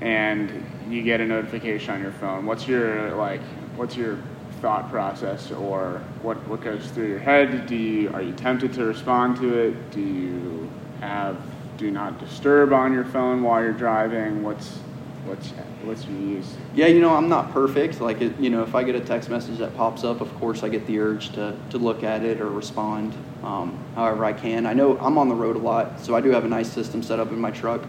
and 0.00 0.64
you 0.88 1.02
get 1.02 1.20
a 1.20 1.26
notification 1.26 1.92
on 1.92 2.00
your 2.00 2.12
phone, 2.12 2.46
what's 2.46 2.68
your 2.68 3.16
like 3.16 3.40
what's 3.74 3.96
your 3.96 4.16
thought 4.60 4.88
process 4.92 5.50
or 5.50 6.00
what, 6.22 6.36
what 6.46 6.60
goes 6.60 6.88
through 6.92 7.08
your 7.08 7.18
head? 7.18 7.66
Do 7.66 7.74
you 7.74 8.10
are 8.14 8.22
you 8.22 8.32
tempted 8.34 8.72
to 8.74 8.84
respond 8.84 9.38
to 9.38 9.58
it? 9.58 9.90
Do 9.90 10.00
you 10.00 10.70
have 11.00 11.36
do 11.76 11.90
not 11.90 12.20
disturb 12.20 12.72
on 12.72 12.92
your 12.92 13.06
phone 13.06 13.42
while 13.42 13.60
you're 13.60 13.72
driving? 13.72 14.44
What's 14.44 14.78
what's 15.26 15.50
what's 15.84 16.04
your 16.06 16.18
use? 16.18 16.54
Yeah, 16.74 16.86
you 16.86 17.00
know, 17.00 17.14
I'm 17.14 17.28
not 17.28 17.52
perfect. 17.52 18.00
Like, 18.00 18.20
it, 18.20 18.38
you 18.38 18.50
know, 18.50 18.62
if 18.62 18.74
I 18.74 18.82
get 18.82 18.94
a 18.94 19.00
text 19.00 19.30
message 19.30 19.58
that 19.58 19.76
pops 19.76 20.04
up, 20.04 20.20
of 20.20 20.34
course, 20.36 20.62
I 20.62 20.68
get 20.68 20.86
the 20.86 20.98
urge 20.98 21.30
to 21.32 21.56
to 21.70 21.78
look 21.78 22.02
at 22.02 22.22
it 22.24 22.40
or 22.40 22.50
respond. 22.50 23.14
Um, 23.42 23.78
however, 23.94 24.24
I 24.24 24.32
can. 24.32 24.66
I 24.66 24.72
know 24.72 24.98
I'm 24.98 25.18
on 25.18 25.28
the 25.28 25.34
road 25.34 25.56
a 25.56 25.60
lot, 25.60 26.00
so 26.00 26.14
I 26.14 26.20
do 26.20 26.30
have 26.30 26.44
a 26.44 26.48
nice 26.48 26.70
system 26.70 27.02
set 27.02 27.18
up 27.18 27.30
in 27.30 27.40
my 27.40 27.50
truck 27.50 27.82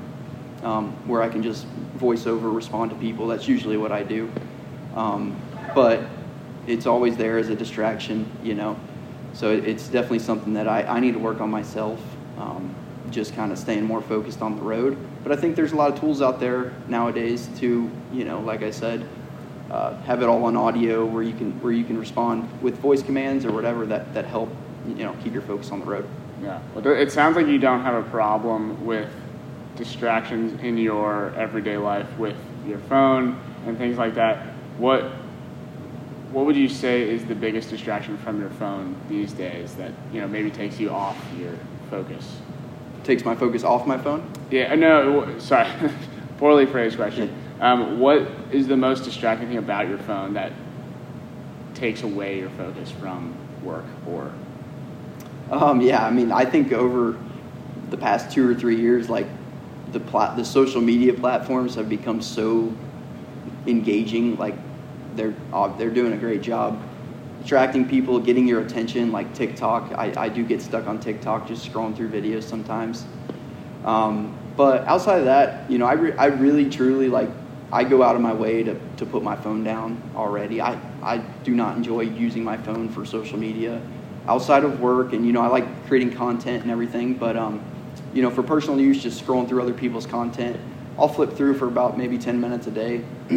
um, 0.64 0.92
where 1.08 1.22
I 1.22 1.30
can 1.30 1.44
just 1.44 1.66
voice 1.96 2.28
over 2.28 2.50
respond 2.50 2.92
to 2.92 2.98
people. 2.98 3.28
That's 3.28 3.48
usually 3.48 3.78
what 3.78 3.92
I 3.92 4.04
do. 4.04 4.32
Um, 4.96 5.40
but 5.74 6.04
it's 6.68 6.86
always 6.86 7.16
there 7.18 7.38
as 7.38 7.50
a 7.50 7.56
distraction, 7.56 8.30
you 8.44 8.56
know. 8.56 8.78
So 9.34 9.52
it's 9.52 9.88
definitely 9.88 10.20
something 10.20 10.54
that 10.54 10.68
I, 10.68 10.84
I 10.84 11.00
need 11.00 11.14
to 11.14 11.20
work 11.20 11.42
on 11.42 11.50
myself. 11.50 12.00
Um, 12.38 12.74
just 13.12 13.36
kind 13.36 13.52
of 13.52 13.58
staying 13.58 13.84
more 13.84 14.02
focused 14.02 14.42
on 14.42 14.56
the 14.56 14.62
road. 14.62 14.98
But 15.26 15.36
I 15.36 15.42
think 15.42 15.56
there's 15.56 15.72
a 15.72 15.76
lot 15.76 15.92
of 15.92 16.00
tools 16.00 16.22
out 16.22 16.40
there 16.40 16.72
nowadays 16.88 17.50
to, 17.58 17.90
you 18.14 18.24
know, 18.26 18.42
like 18.42 18.62
I 18.62 18.70
said, 18.70 19.04
uh, 19.72 20.00
have 20.04 20.22
it 20.22 20.30
all 20.30 20.44
on 20.44 20.56
audio 20.56 21.04
where 21.04 21.24
you 21.24 21.34
can 21.34 21.60
where 21.64 21.74
you 21.74 21.84
can 21.84 21.98
respond 21.98 22.48
with 22.62 22.78
voice 22.78 23.02
commands 23.02 23.44
or 23.44 23.52
whatever 23.52 23.88
that 23.88 24.14
that 24.14 24.26
help, 24.26 24.56
you 24.88 25.04
know, 25.04 25.16
keep 25.24 25.34
your 25.34 25.42
focus 25.42 25.72
on 25.72 25.80
the 25.80 25.86
road. 25.88 26.08
Yeah, 26.44 26.62
well, 26.76 26.86
it 26.86 27.12
sounds 27.12 27.36
like 27.36 27.48
you 27.48 27.58
don't 27.58 27.82
have 27.82 27.96
a 27.96 28.08
problem 28.12 28.86
with 28.86 29.10
distractions 29.76 30.62
in 30.62 30.78
your 30.78 31.34
everyday 31.36 31.78
life 31.78 32.08
with 32.20 32.38
your 32.68 32.78
phone 32.78 33.42
and 33.66 33.80
things 33.80 33.98
like 33.98 34.14
that. 34.14 34.46
What 34.78 35.06
what 36.32 36.46
would 36.46 36.56
you 36.56 36.70
say 36.70 37.02
is 37.02 37.26
the 37.26 37.34
biggest 37.34 37.72
distraction 37.72 38.16
from 38.20 38.40
your 38.40 38.52
phone 38.52 38.96
these 39.10 39.34
days 39.34 39.74
that 39.74 39.92
you 40.14 40.22
know 40.22 40.28
maybe 40.28 40.52
takes 40.52 40.80
you 40.80 40.92
off 40.92 41.18
your 41.40 41.58
focus? 41.90 42.38
Takes 43.06 43.24
my 43.24 43.36
focus 43.36 43.64
off 43.64 43.88
my 43.88 43.98
phone? 43.98 44.30
Yeah, 44.52 44.74
no, 44.76 45.38
sorry, 45.40 45.70
poorly 46.38 46.66
phrased 46.66 46.98
question. 46.98 47.34
Um, 47.60 48.00
what 48.00 48.28
is 48.52 48.68
the 48.68 48.76
most 48.76 49.04
distracting 49.04 49.48
thing 49.48 49.58
about 49.58 49.88
your 49.88 50.00
phone 50.00 50.34
that 50.34 50.52
takes 51.74 52.04
away 52.04 52.40
your 52.40 52.50
focus 52.52 52.92
from 52.92 53.34
work 53.64 53.86
or? 54.08 54.34
Um, 55.52 55.80
yeah, 55.80 56.06
I 56.06 56.12
mean, 56.12 56.32
I 56.32 56.44
think 56.46 56.74
over 56.74 57.18
the 57.90 57.98
past 57.98 58.32
two 58.32 58.50
or 58.50 58.56
three 58.56 58.78
years, 58.78 59.10
like 59.10 59.28
the 59.92 60.00
plat- 60.00 60.36
the 60.36 60.44
social 60.44 60.82
media 60.82 61.14
platforms 61.14 61.76
have 61.76 61.88
become 61.88 62.22
so 62.22 62.74
engaging. 63.68 64.38
Like 64.38 64.56
they're 65.16 65.36
uh, 65.54 65.68
they're 65.78 65.92
doing 65.92 66.14
a 66.14 66.18
great 66.18 66.42
job 66.42 66.82
attracting 67.46 67.88
people, 67.88 68.20
getting 68.20 68.48
your 68.48 68.60
attention, 68.62 69.12
like 69.12 69.32
TikTok. 69.36 69.92
I, 69.96 70.12
I 70.18 70.30
do 70.30 70.44
get 70.44 70.64
stuck 70.64 70.88
on 70.88 71.00
TikTok 71.00 71.48
just 71.48 71.72
scrolling 71.72 71.96
through 71.96 72.10
videos 72.10 72.42
sometimes. 72.42 73.06
Um, 73.84 74.36
but 74.58 74.84
outside 74.88 75.20
of 75.20 75.26
that, 75.26 75.70
you 75.70 75.78
know, 75.78 75.86
I, 75.86 75.94
re- 75.94 76.14
I 76.14 76.26
really 76.26 76.68
truly 76.68 77.08
like, 77.08 77.30
I 77.72 77.84
go 77.84 78.02
out 78.02 78.16
of 78.16 78.22
my 78.24 78.34
way 78.34 78.64
to, 78.64 78.80
to 78.98 79.06
put 79.06 79.22
my 79.22 79.36
phone 79.36 79.64
down 79.64 80.02
already. 80.16 80.60
I, 80.60 80.80
I 81.04 81.20
do 81.44 81.54
not 81.54 81.78
enjoy 81.78 82.02
using 82.02 82.44
my 82.44 82.58
phone 82.58 82.90
for 82.90 83.06
social 83.06 83.38
media 83.38 83.80
outside 84.28 84.64
of 84.64 84.80
work. 84.80 85.14
And, 85.14 85.24
you 85.24 85.32
know, 85.32 85.42
I 85.42 85.48
like 85.48 85.86
creating 85.86 86.16
content 86.16 86.64
and 86.64 86.72
everything. 86.72 87.14
But, 87.14 87.38
um, 87.38 87.64
you 88.12 88.24
know, 88.24 88.32
for 88.32 88.42
personal 88.42 88.80
use, 88.80 89.04
just 89.04 89.24
scrolling 89.24 89.48
through 89.48 89.62
other 89.62 89.74
people's 89.74 90.08
content, 90.08 90.60
I'll 90.98 91.08
flip 91.08 91.34
through 91.34 91.60
for 91.60 91.68
about 91.68 91.96
maybe 91.96 92.18
10 92.18 92.42
minutes 92.42 92.66
a 92.66 92.72
day. 92.72 93.04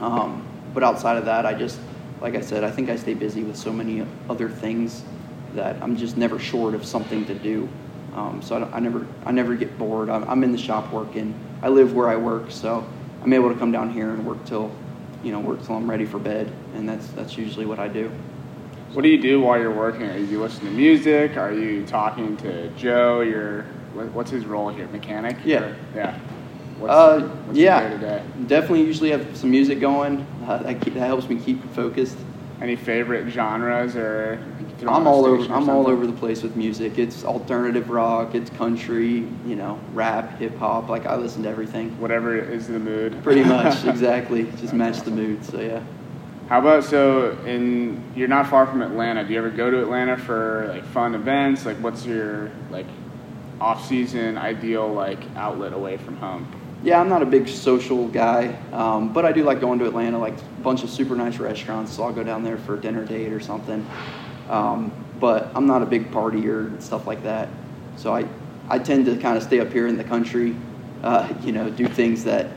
um, 0.00 0.44
but 0.74 0.82
outside 0.82 1.16
of 1.16 1.26
that, 1.26 1.46
I 1.46 1.54
just, 1.54 1.78
like 2.24 2.36
I 2.36 2.40
said, 2.40 2.64
I 2.64 2.70
think 2.70 2.88
I 2.88 2.96
stay 2.96 3.12
busy 3.12 3.42
with 3.42 3.54
so 3.54 3.70
many 3.70 4.04
other 4.30 4.48
things 4.48 5.04
that 5.52 5.76
I'm 5.82 5.94
just 5.94 6.16
never 6.16 6.38
short 6.38 6.74
of 6.74 6.82
something 6.82 7.26
to 7.26 7.34
do. 7.34 7.68
Um, 8.14 8.40
so 8.40 8.56
I, 8.56 8.76
I 8.76 8.80
never 8.80 9.06
I 9.26 9.30
never 9.30 9.54
get 9.54 9.78
bored. 9.78 10.08
I'm, 10.08 10.24
I'm 10.24 10.42
in 10.42 10.50
the 10.50 10.56
shop 10.56 10.90
working. 10.90 11.38
I 11.60 11.68
live 11.68 11.92
where 11.92 12.08
I 12.08 12.16
work, 12.16 12.50
so 12.50 12.88
I'm 13.22 13.32
able 13.34 13.52
to 13.52 13.58
come 13.58 13.72
down 13.72 13.90
here 13.92 14.08
and 14.08 14.24
work 14.24 14.42
till 14.46 14.74
you 15.22 15.32
know 15.32 15.40
work 15.40 15.62
till 15.66 15.76
I'm 15.76 15.88
ready 15.88 16.06
for 16.06 16.18
bed, 16.18 16.50
and 16.74 16.88
that's 16.88 17.08
that's 17.08 17.36
usually 17.36 17.66
what 17.66 17.78
I 17.78 17.88
do. 17.88 18.10
What 18.94 19.02
do 19.02 19.10
you 19.10 19.20
do 19.20 19.42
while 19.42 19.60
you're 19.60 19.70
working? 19.70 20.04
Are 20.08 20.16
you 20.16 20.40
listening 20.40 20.72
to 20.72 20.78
music? 20.78 21.36
Are 21.36 21.52
you 21.52 21.84
talking 21.84 22.38
to 22.38 22.70
Joe? 22.70 23.20
Your 23.20 23.64
what's 24.14 24.30
his 24.30 24.46
role 24.46 24.70
here? 24.70 24.88
Mechanic? 24.88 25.36
Yeah. 25.44 25.64
Or- 25.64 25.76
yeah. 25.94 26.18
What's, 26.78 26.92
Uh, 26.92 27.20
what's 27.20 27.58
yeah, 27.58 28.22
definitely. 28.46 28.82
Usually 28.82 29.10
have 29.10 29.36
some 29.36 29.50
music 29.50 29.80
going. 29.80 30.26
Uh, 30.46 30.58
that, 30.58 30.80
keep, 30.80 30.94
that 30.94 31.06
helps 31.06 31.28
me 31.28 31.36
keep 31.36 31.62
focused. 31.72 32.16
Any 32.60 32.76
favorite 32.76 33.30
genres 33.30 33.96
or? 33.96 34.38
I'm 34.86 35.06
all 35.06 35.24
over. 35.24 35.52
I'm 35.52 35.68
all 35.68 35.86
over 35.88 36.06
the 36.06 36.12
place 36.12 36.42
with 36.42 36.56
music. 36.56 36.98
It's 36.98 37.24
alternative 37.24 37.90
rock. 37.90 38.34
It's 38.34 38.50
country. 38.50 39.26
You 39.46 39.56
know, 39.56 39.78
rap, 39.92 40.38
hip 40.38 40.56
hop. 40.58 40.88
Like 40.88 41.06
I 41.06 41.16
listen 41.16 41.42
to 41.44 41.48
everything. 41.48 41.98
Whatever 42.00 42.36
is 42.36 42.68
the 42.68 42.78
mood. 42.78 43.22
Pretty 43.22 43.44
much, 43.44 43.84
exactly. 43.86 44.44
Just 44.60 44.72
match 44.72 45.00
the 45.02 45.10
mood. 45.10 45.44
So 45.44 45.60
yeah. 45.60 45.82
How 46.48 46.58
about 46.58 46.84
so 46.84 47.38
in 47.46 48.02
you're 48.14 48.28
not 48.28 48.48
far 48.48 48.66
from 48.66 48.82
Atlanta. 48.82 49.24
Do 49.24 49.32
you 49.32 49.38
ever 49.38 49.50
go 49.50 49.70
to 49.70 49.80
Atlanta 49.80 50.16
for 50.16 50.66
like 50.68 50.84
fun 50.86 51.14
events? 51.14 51.64
Like 51.64 51.78
what's 51.78 52.04
your 52.04 52.50
like 52.70 52.86
off 53.60 53.86
season 53.86 54.36
ideal 54.36 54.92
like 54.92 55.20
outlet 55.36 55.72
away 55.72 55.96
from 55.96 56.16
home? 56.16 56.46
Yeah, 56.84 57.00
I'm 57.00 57.08
not 57.08 57.22
a 57.22 57.26
big 57.26 57.48
social 57.48 58.08
guy, 58.08 58.48
um, 58.70 59.10
but 59.10 59.24
I 59.24 59.32
do 59.32 59.42
like 59.42 59.58
going 59.58 59.78
to 59.78 59.86
Atlanta. 59.86 60.18
Like 60.18 60.38
a 60.38 60.60
bunch 60.60 60.84
of 60.84 60.90
super 60.90 61.16
nice 61.16 61.38
restaurants, 61.38 61.94
so 61.94 62.02
I'll 62.02 62.12
go 62.12 62.22
down 62.22 62.44
there 62.44 62.58
for 62.58 62.74
a 62.74 62.80
dinner 62.80 63.06
date 63.06 63.32
or 63.32 63.40
something. 63.40 63.86
Um, 64.50 64.92
but 65.18 65.50
I'm 65.54 65.66
not 65.66 65.80
a 65.80 65.86
big 65.86 66.10
partier 66.10 66.66
and 66.66 66.82
stuff 66.82 67.06
like 67.06 67.22
that. 67.22 67.48
So 67.96 68.14
I, 68.14 68.26
I 68.68 68.78
tend 68.78 69.06
to 69.06 69.16
kind 69.16 69.38
of 69.38 69.42
stay 69.42 69.60
up 69.60 69.72
here 69.72 69.86
in 69.86 69.96
the 69.96 70.04
country. 70.04 70.54
Uh, 71.02 71.32
you 71.40 71.52
know, 71.52 71.70
do 71.70 71.88
things 71.88 72.22
that, 72.24 72.50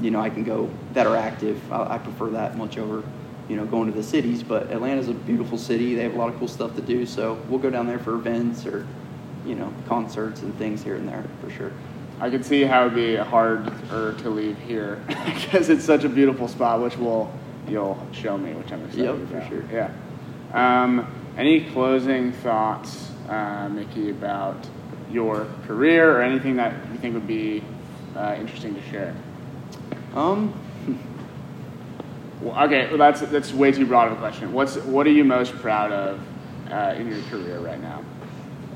you 0.00 0.10
know, 0.10 0.20
I 0.20 0.28
can 0.28 0.42
go 0.42 0.68
that 0.94 1.06
are 1.06 1.16
active. 1.16 1.72
I, 1.72 1.94
I 1.94 1.98
prefer 1.98 2.30
that 2.30 2.56
much 2.56 2.78
over, 2.78 3.04
you 3.48 3.54
know, 3.54 3.64
going 3.64 3.88
to 3.88 3.96
the 3.96 4.02
cities. 4.02 4.42
But 4.42 4.72
Atlanta's 4.72 5.08
a 5.08 5.14
beautiful 5.14 5.56
city. 5.56 5.94
They 5.94 6.02
have 6.02 6.14
a 6.14 6.18
lot 6.18 6.30
of 6.30 6.38
cool 6.40 6.48
stuff 6.48 6.74
to 6.74 6.82
do. 6.82 7.06
So 7.06 7.34
we'll 7.48 7.60
go 7.60 7.70
down 7.70 7.86
there 7.86 8.00
for 8.00 8.14
events 8.14 8.66
or, 8.66 8.88
you 9.46 9.54
know, 9.54 9.72
concerts 9.86 10.42
and 10.42 10.52
things 10.58 10.82
here 10.82 10.96
and 10.96 11.08
there 11.08 11.24
for 11.40 11.48
sure. 11.48 11.70
I 12.20 12.30
can 12.30 12.42
see 12.42 12.62
how 12.64 12.82
it'd 12.86 12.94
be 12.94 13.16
harder 13.16 14.14
to 14.14 14.30
leave 14.30 14.58
here 14.58 15.00
because 15.06 15.68
it's 15.68 15.84
such 15.84 16.04
a 16.04 16.08
beautiful 16.08 16.48
spot, 16.48 16.80
which 16.82 16.96
will 16.96 17.32
you'll 17.68 17.98
show 18.12 18.36
me, 18.36 18.52
which 18.54 18.72
I'm 18.72 18.84
excited 18.86 19.28
Yep, 19.30 19.42
for 19.42 19.48
sure. 19.48 19.64
Yeah. 19.72 19.90
Um, 20.52 21.06
any 21.36 21.64
closing 21.70 22.32
thoughts, 22.32 23.12
uh, 23.28 23.68
Mickey, 23.68 24.10
about 24.10 24.56
your 25.10 25.46
career 25.66 26.16
or 26.16 26.22
anything 26.22 26.56
that 26.56 26.72
you 26.92 26.98
think 26.98 27.14
would 27.14 27.26
be 27.26 27.62
uh, 28.16 28.36
interesting 28.38 28.74
to 28.74 28.82
share? 28.90 29.14
Um, 30.14 30.52
Well, 32.40 32.64
okay, 32.66 32.86
well, 32.88 32.98
that's 32.98 33.20
that's 33.20 33.52
way 33.52 33.72
too 33.72 33.84
broad 33.84 34.08
of 34.08 34.14
a 34.14 34.20
question. 34.20 34.52
What's 34.52 34.76
what 34.76 35.06
are 35.06 35.10
you 35.10 35.24
most 35.24 35.54
proud 35.56 35.90
of 35.90 36.20
uh, 36.70 36.94
in 36.96 37.08
your 37.08 37.20
career 37.22 37.58
right 37.58 37.80
now? 37.80 38.04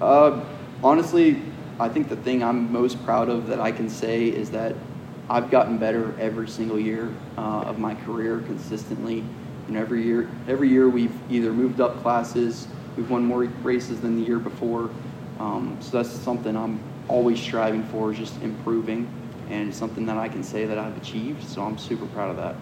Uh, 0.01 0.45
honestly, 0.83 1.41
I 1.83 1.89
think 1.89 2.09
the 2.09 2.17
thing 2.17 2.45
I'm 2.45 2.73
most 2.73 3.05
proud 3.05 3.29
of 3.29 3.49
that 3.49 3.61
I 3.61 3.73
can 3.73 3.89
say 3.91 4.29
is 4.29 4.53
that 4.53 4.77
I've 5.29 5.51
gotten 5.51 5.79
better 5.79 6.15
every 6.21 6.49
single 6.49 6.79
year 6.79 7.13
uh, 7.37 7.63
of 7.63 7.81
my 7.81 7.97
career 7.97 8.39
consistently. 8.47 9.25
Know, 9.69 9.81
every 9.81 10.03
year, 10.05 10.31
every 10.47 10.69
year 10.69 10.89
we've 10.89 11.15
either 11.31 11.53
moved 11.53 11.81
up 11.81 12.01
classes, 12.03 12.69
we've 12.97 13.11
won 13.11 13.25
more 13.25 13.45
races 13.63 14.01
than 14.01 14.17
the 14.21 14.27
year 14.27 14.39
before. 14.39 14.91
Um, 15.41 15.77
so 15.81 15.97
that's 15.97 16.11
something 16.11 16.57
I'm 16.57 16.79
always 17.09 17.41
striving 17.41 17.83
for, 17.85 18.13
is 18.13 18.19
just 18.19 18.41
improving, 18.43 19.09
and 19.49 19.75
something 19.75 20.07
that 20.07 20.19
I 20.19 20.29
can 20.29 20.45
say 20.45 20.67
that 20.67 20.79
I've 20.79 20.97
achieved. 20.99 21.43
So 21.49 21.63
I'm 21.63 21.79
super 21.79 22.07
proud 22.07 22.31
of 22.31 22.37
that. 22.37 22.55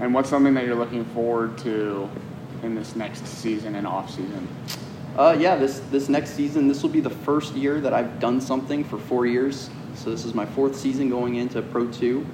And 0.00 0.14
what's 0.14 0.28
something 0.28 0.54
that 0.54 0.64
you're 0.64 0.76
looking 0.76 1.04
forward 1.06 1.58
to 1.58 2.08
in 2.62 2.74
this 2.74 2.94
next 2.94 3.26
season 3.26 3.74
and 3.74 3.86
off 3.86 4.10
season? 4.10 4.46
Uh, 5.16 5.36
yeah, 5.38 5.56
this 5.56 5.80
this 5.90 6.08
next 6.08 6.30
season, 6.30 6.68
this 6.68 6.82
will 6.82 6.90
be 6.90 7.00
the 7.00 7.10
first 7.10 7.54
year 7.54 7.80
that 7.80 7.92
I've 7.92 8.20
done 8.20 8.40
something 8.40 8.84
for 8.84 8.98
four 8.98 9.26
years. 9.26 9.68
So 9.94 10.10
this 10.10 10.24
is 10.24 10.34
my 10.34 10.46
fourth 10.46 10.76
season 10.76 11.10
going 11.10 11.34
into 11.34 11.60
Pro 11.62 11.88
Two. 11.88 12.24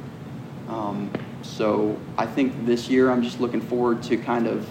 Um, 0.69 1.11
so 1.43 1.99
I 2.19 2.27
think 2.27 2.67
this 2.67 2.89
year 2.89 3.11
I'm 3.11 3.23
just 3.23 3.41
looking 3.41 3.61
forward 3.61 4.03
to 4.05 4.17
kind 4.17 4.47
of, 4.47 4.69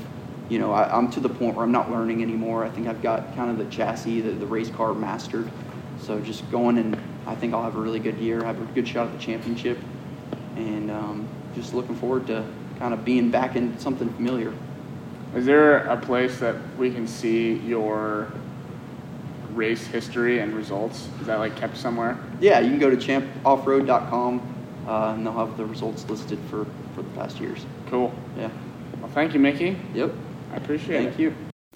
you 0.49 0.59
know, 0.59 0.71
I, 0.71 0.95
I'm 0.95 1.09
to 1.11 1.19
the 1.19 1.29
point 1.29 1.55
where 1.55 1.65
I'm 1.65 1.71
not 1.71 1.89
learning 1.89 2.21
anymore. 2.21 2.63
I 2.63 2.69
think 2.69 2.87
I've 2.87 3.01
got 3.01 3.35
kind 3.35 3.49
of 3.49 3.57
the 3.57 3.65
chassis, 3.75 4.21
the, 4.21 4.31
the 4.31 4.45
race 4.45 4.69
car 4.69 4.93
mastered. 4.93 5.49
So 5.99 6.19
just 6.19 6.49
going 6.51 6.77
and 6.77 6.97
I 7.25 7.33
think 7.33 7.53
I'll 7.53 7.63
have 7.63 7.75
a 7.75 7.81
really 7.81 7.99
good 7.99 8.17
year, 8.19 8.43
have 8.43 8.61
a 8.61 8.65
good 8.73 8.87
shot 8.87 9.07
at 9.07 9.13
the 9.13 9.19
championship, 9.19 9.79
and 10.55 10.91
um, 10.91 11.27
just 11.55 11.73
looking 11.73 11.95
forward 11.95 12.27
to 12.27 12.45
kind 12.77 12.93
of 12.93 13.03
being 13.03 13.31
back 13.31 13.55
in 13.55 13.77
something 13.79 14.13
familiar. 14.13 14.53
Is 15.35 15.45
there 15.45 15.79
a 15.79 15.97
place 15.97 16.39
that 16.39 16.55
we 16.77 16.91
can 16.91 17.07
see 17.07 17.55
your 17.55 18.31
race 19.53 19.85
history 19.85 20.39
and 20.39 20.53
results? 20.53 21.09
Is 21.19 21.27
that 21.27 21.39
like 21.39 21.57
kept 21.57 21.75
somewhere? 21.75 22.17
Yeah, 22.39 22.61
you 22.61 22.69
can 22.69 22.79
go 22.79 22.89
to 22.89 22.95
champoffroad.com 22.95 24.55
uh, 24.87 25.13
and 25.15 25.25
they'll 25.25 25.33
have 25.33 25.57
the 25.57 25.65
results 25.65 26.09
listed 26.09 26.39
for, 26.49 26.65
for 26.93 27.01
the 27.01 27.09
past 27.09 27.39
years. 27.39 27.65
Cool. 27.89 28.13
Yeah. 28.37 28.49
Well, 29.01 29.11
thank 29.11 29.33
you, 29.33 29.39
Mickey. 29.39 29.77
Yep. 29.93 30.13
I 30.53 30.55
appreciate 30.55 31.01
it. 31.01 31.03
Thank 31.05 31.19
you. 31.19 31.35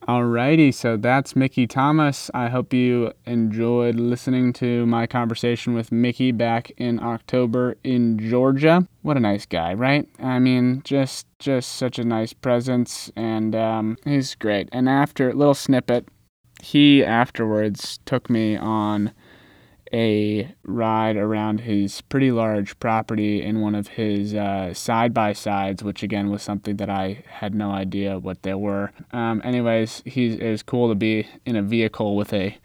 Alrighty, 0.09 0.73
so 0.73 0.97
that's 0.97 1.35
Mickey 1.35 1.67
Thomas. 1.67 2.31
I 2.33 2.49
hope 2.49 2.73
you 2.73 3.13
enjoyed 3.27 3.93
listening 3.93 4.53
to 4.53 4.87
my 4.87 5.05
conversation 5.05 5.75
with 5.75 5.91
Mickey 5.91 6.31
back 6.31 6.71
in 6.77 6.99
October 6.99 7.77
in 7.83 8.17
Georgia. 8.17 8.87
What 9.03 9.17
a 9.17 9.19
nice 9.19 9.45
guy, 9.45 9.75
right? 9.75 10.09
I 10.19 10.39
mean, 10.39 10.81
just 10.83 11.27
just 11.37 11.73
such 11.73 11.99
a 11.99 12.03
nice 12.03 12.33
presence, 12.33 13.11
and 13.15 13.53
um, 13.53 13.97
he's 14.03 14.33
great. 14.33 14.67
And 14.71 14.89
after 14.89 15.29
a 15.29 15.35
little 15.35 15.53
snippet, 15.53 16.07
he 16.59 17.05
afterwards 17.05 17.99
took 18.05 18.31
me 18.31 18.57
on 18.57 19.11
a 19.91 20.53
ride 20.63 21.17
around 21.17 21.61
his 21.61 22.01
pretty 22.01 22.31
large 22.31 22.79
property 22.79 23.41
in 23.41 23.61
one 23.61 23.75
of 23.75 23.87
his 23.87 24.31
side 24.77 25.13
by 25.13 25.33
sides, 25.33 25.83
which 25.83 26.03
again 26.03 26.29
was 26.29 26.43
something 26.43 26.77
that 26.77 26.89
I 26.89 27.23
had 27.27 27.55
no 27.55 27.71
idea 27.71 28.19
what 28.19 28.43
they 28.43 28.53
were. 28.53 28.91
Um, 29.11 29.41
anyways, 29.43 30.03
he's 30.05 30.35
it 30.35 30.49
was 30.49 30.63
cool 30.63 30.89
to 30.89 30.95
be 30.95 31.27
in 31.45 31.55
a 31.55 31.61
vehicle 31.61 32.15
with 32.15 32.33
a 32.33 32.57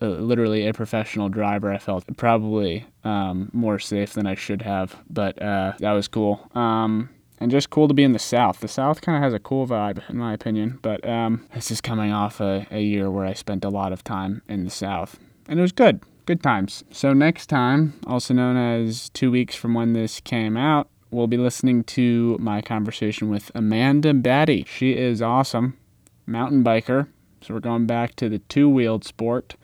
uh, 0.00 0.06
literally 0.06 0.66
a 0.66 0.72
professional 0.72 1.28
driver. 1.28 1.72
I 1.72 1.78
felt 1.78 2.04
probably 2.16 2.86
um, 3.04 3.50
more 3.52 3.78
safe 3.78 4.12
than 4.12 4.26
I 4.26 4.34
should 4.34 4.62
have, 4.62 4.96
but 5.10 5.40
uh, 5.40 5.72
that 5.78 5.92
was 5.92 6.08
cool. 6.08 6.48
Um, 6.54 7.08
and 7.40 7.50
just 7.50 7.70
cool 7.70 7.88
to 7.88 7.94
be 7.94 8.04
in 8.04 8.12
the 8.12 8.20
South. 8.20 8.60
The 8.60 8.68
South 8.68 9.00
kind 9.00 9.16
of 9.16 9.22
has 9.24 9.34
a 9.34 9.40
cool 9.40 9.66
vibe, 9.66 10.08
in 10.08 10.16
my 10.16 10.32
opinion. 10.32 10.78
But 10.82 11.06
um, 11.08 11.48
this 11.54 11.72
is 11.72 11.80
coming 11.80 12.12
off 12.12 12.40
a, 12.40 12.66
a 12.70 12.80
year 12.80 13.10
where 13.10 13.26
I 13.26 13.32
spent 13.32 13.64
a 13.64 13.68
lot 13.68 13.92
of 13.92 14.04
time 14.04 14.42
in 14.48 14.64
the 14.64 14.70
South, 14.70 15.18
and 15.48 15.58
it 15.58 15.62
was 15.62 15.72
good. 15.72 16.00
Good 16.24 16.40
times. 16.40 16.84
So, 16.92 17.12
next 17.12 17.46
time, 17.46 17.94
also 18.06 18.32
known 18.32 18.56
as 18.56 19.08
two 19.08 19.32
weeks 19.32 19.56
from 19.56 19.74
when 19.74 19.92
this 19.92 20.20
came 20.20 20.56
out, 20.56 20.88
we'll 21.10 21.26
be 21.26 21.36
listening 21.36 21.82
to 21.84 22.36
my 22.38 22.62
conversation 22.62 23.28
with 23.28 23.50
Amanda 23.56 24.14
Batty. 24.14 24.64
She 24.68 24.92
is 24.92 25.20
awesome, 25.20 25.76
mountain 26.24 26.62
biker. 26.62 27.08
So, 27.40 27.54
we're 27.54 27.60
going 27.60 27.86
back 27.86 28.14
to 28.16 28.28
the 28.28 28.38
two 28.38 28.68
wheeled 28.68 29.04
sport, 29.04 29.56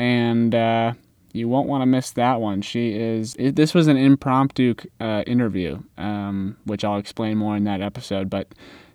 and 0.00 0.52
uh, 0.52 0.94
you 1.32 1.48
won't 1.48 1.68
want 1.68 1.82
to 1.82 1.86
miss 1.86 2.10
that 2.10 2.40
one. 2.40 2.60
She 2.62 2.98
is. 2.98 3.36
It, 3.38 3.54
this 3.54 3.72
was 3.72 3.86
an 3.86 3.96
impromptu 3.96 4.74
uh, 4.98 5.22
interview, 5.28 5.80
um, 5.96 6.56
which 6.64 6.82
I'll 6.82 6.98
explain 6.98 7.38
more 7.38 7.56
in 7.56 7.62
that 7.64 7.80
episode. 7.80 8.28
But 8.28 8.48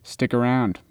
stick 0.04 0.34
around 0.34 0.82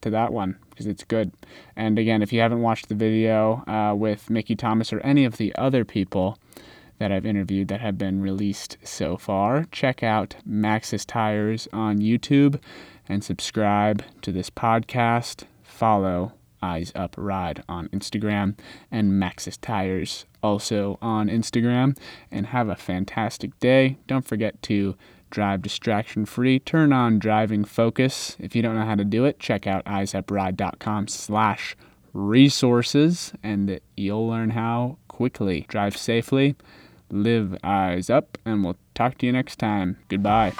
to 0.00 0.08
that 0.08 0.32
one 0.32 0.56
because 0.74 0.86
it's 0.86 1.04
good. 1.04 1.32
And 1.76 1.98
again, 1.98 2.20
if 2.20 2.32
you 2.32 2.40
haven't 2.40 2.62
watched 2.62 2.88
the 2.88 2.94
video 2.94 3.62
uh, 3.68 3.94
with 3.94 4.28
Mickey 4.28 4.56
Thomas 4.56 4.92
or 4.92 5.00
any 5.00 5.24
of 5.24 5.36
the 5.36 5.54
other 5.54 5.84
people 5.84 6.36
that 6.98 7.12
I've 7.12 7.26
interviewed 7.26 7.68
that 7.68 7.80
have 7.80 7.96
been 7.96 8.20
released 8.20 8.76
so 8.82 9.16
far, 9.16 9.66
check 9.70 10.02
out 10.02 10.36
Maxxis 10.48 11.04
Tires 11.06 11.68
on 11.72 11.98
YouTube 11.98 12.60
and 13.08 13.22
subscribe 13.22 14.02
to 14.22 14.32
this 14.32 14.50
podcast. 14.50 15.44
Follow 15.62 16.32
Eyes 16.62 16.92
Up 16.94 17.14
Ride 17.18 17.62
on 17.68 17.88
Instagram 17.88 18.56
and 18.90 19.12
Maxxis 19.12 19.58
Tires 19.60 20.24
also 20.42 20.98
on 21.02 21.28
Instagram. 21.28 21.96
And 22.30 22.46
have 22.46 22.68
a 22.68 22.76
fantastic 22.76 23.58
day. 23.60 23.98
Don't 24.06 24.26
forget 24.26 24.60
to 24.62 24.96
drive 25.34 25.60
distraction 25.62 26.24
free. 26.24 26.60
Turn 26.60 26.92
on 26.92 27.18
driving 27.18 27.64
focus. 27.64 28.36
If 28.38 28.54
you 28.54 28.62
don't 28.62 28.76
know 28.76 28.86
how 28.86 28.94
to 28.94 29.04
do 29.04 29.24
it, 29.24 29.40
check 29.40 29.66
out 29.66 29.84
eyesupride.com 29.84 31.08
slash 31.08 31.76
resources 32.12 33.32
and 33.42 33.80
you'll 33.96 34.28
learn 34.28 34.50
how 34.50 34.98
quickly. 35.08 35.66
Drive 35.68 35.96
safely, 35.96 36.54
live 37.10 37.58
eyes 37.64 38.08
up, 38.08 38.38
and 38.44 38.64
we'll 38.64 38.76
talk 38.94 39.18
to 39.18 39.26
you 39.26 39.32
next 39.32 39.58
time. 39.58 39.98
Goodbye. 40.08 40.52